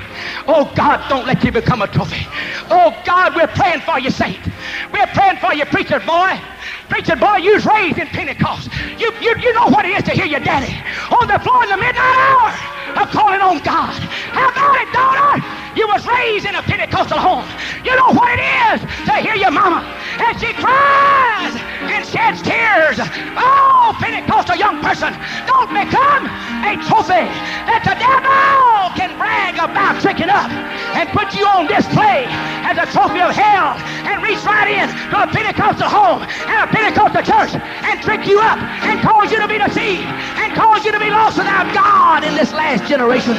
[0.47, 2.27] Oh God, don't let you become a trophy.
[2.69, 4.47] Oh God, we're praying for you, saint.
[4.91, 6.41] We're praying for you, preacher boy.
[6.89, 8.69] Preacher boy, you was raised in Pentecost.
[8.97, 10.73] You, you, you know what it is to hear your daddy
[11.11, 14.03] on the floor in the midnight hour of calling on God.
[14.33, 15.58] How about it, daughter?
[15.75, 17.47] You was raised in a Pentecostal home.
[17.83, 18.43] You know what it
[18.73, 21.55] is to hear your mama and she cries
[21.87, 22.99] and sheds tears.
[23.39, 25.15] Oh, Pentecostal young person,
[25.47, 26.27] don't become
[26.67, 27.23] a trophy
[27.65, 30.51] that the devil can brag about tricking up
[30.99, 32.27] and put you on display
[32.67, 36.67] as a trophy of hell and reach right in to a Pentecostal home and a
[36.67, 37.55] Pentecostal church
[37.87, 40.03] and trick you up and cause you to be deceived
[40.43, 43.37] and cause you to be lost without God in this last generation.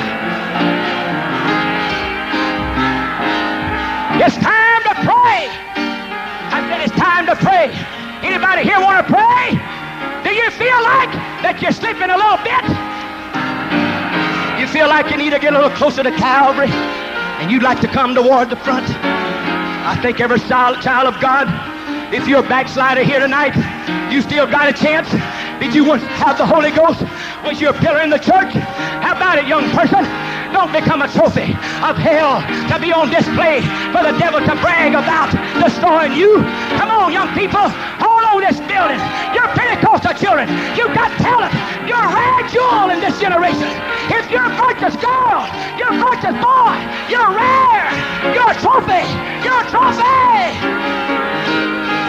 [4.21, 5.49] It's time to pray.
[6.53, 7.73] I said it's time to pray.
[8.21, 9.57] Anybody here want to pray?
[10.21, 11.09] Do you feel like
[11.41, 12.61] that you're slipping a little bit?
[14.61, 16.69] You feel like you need to get a little closer to Calvary
[17.41, 18.85] and you'd like to come toward the front?
[19.89, 21.49] I think every child, child of God,
[22.13, 23.57] if you're a backslider here tonight,
[24.13, 25.09] you still got a chance.
[25.65, 27.01] Did you have the Holy Ghost?
[27.41, 28.53] Was you a pillar in the church?
[29.01, 30.05] How about it, young person?
[30.53, 33.63] Don't become a trophy of hell to be on display
[33.95, 35.31] for the devil to brag about
[35.63, 36.43] destroying you.
[36.77, 37.65] Come on, young people.
[38.03, 39.01] Hold on this building.
[39.33, 40.51] You're Pentecostal children.
[40.77, 41.55] You've got talent.
[41.87, 43.71] You're a rare jewel in this generation.
[44.11, 45.47] If you're a virtuous girl,
[45.79, 46.75] you're a virtuous boy.
[47.09, 47.89] You're rare.
[48.35, 49.07] You're a trophy.
[49.47, 50.51] You're a trophy.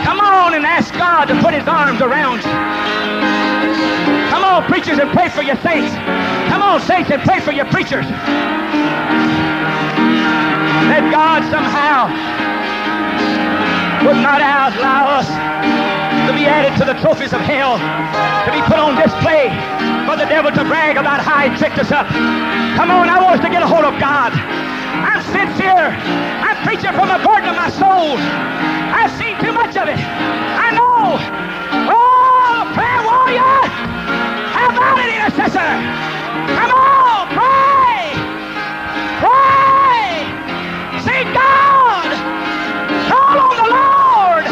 [0.03, 4.00] Come on and ask God to put his arms around you.
[4.51, 5.95] On, preachers, and pray for your saints.
[6.51, 8.05] Come on, saints, and pray for your preachers.
[10.91, 12.11] that God somehow
[14.03, 15.27] would not allow us
[16.27, 19.47] to be added to the trophies of hell, to be put on display
[20.03, 22.07] for the devil to brag about how he tricked us up.
[22.75, 24.35] Come on, I want us to get a hold of God.
[24.35, 25.95] I'm sincere.
[26.43, 28.19] I'm preaching from the burden of my soul.
[28.19, 29.95] I've seen too much of it.
[29.95, 31.15] I know.
[31.87, 33.80] Oh, prayer warrior!
[34.81, 35.69] About it, intercessor?
[36.57, 38.17] Come on, pray!
[39.21, 40.25] Pray!
[41.05, 42.09] See God!
[43.05, 44.43] Call on the Lord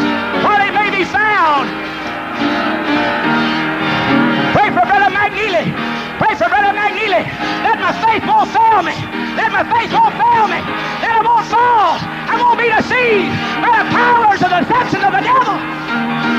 [0.46, 1.66] while he may be found.
[4.54, 5.66] Pray for Brother McNeely.
[6.22, 7.26] Pray for Brother McNeely.
[7.66, 8.94] Let my faith won't fail me.
[9.34, 10.62] Let my faith won't fail me.
[11.02, 11.98] That I won't fall.
[12.30, 13.34] I won't be deceived
[13.66, 16.29] by the powers of the deception of the devil.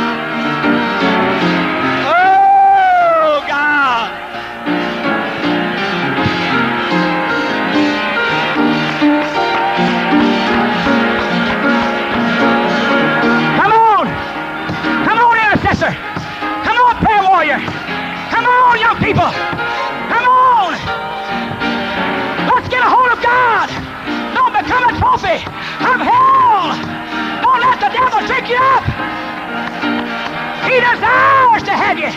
[30.72, 32.08] He desires to have you.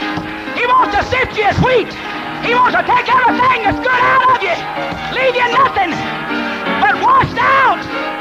[0.54, 1.90] He wants to sift you as wheat.
[2.46, 4.54] He wants to take everything that's good out of you.
[5.10, 5.90] Leave you nothing
[6.78, 8.13] but washed out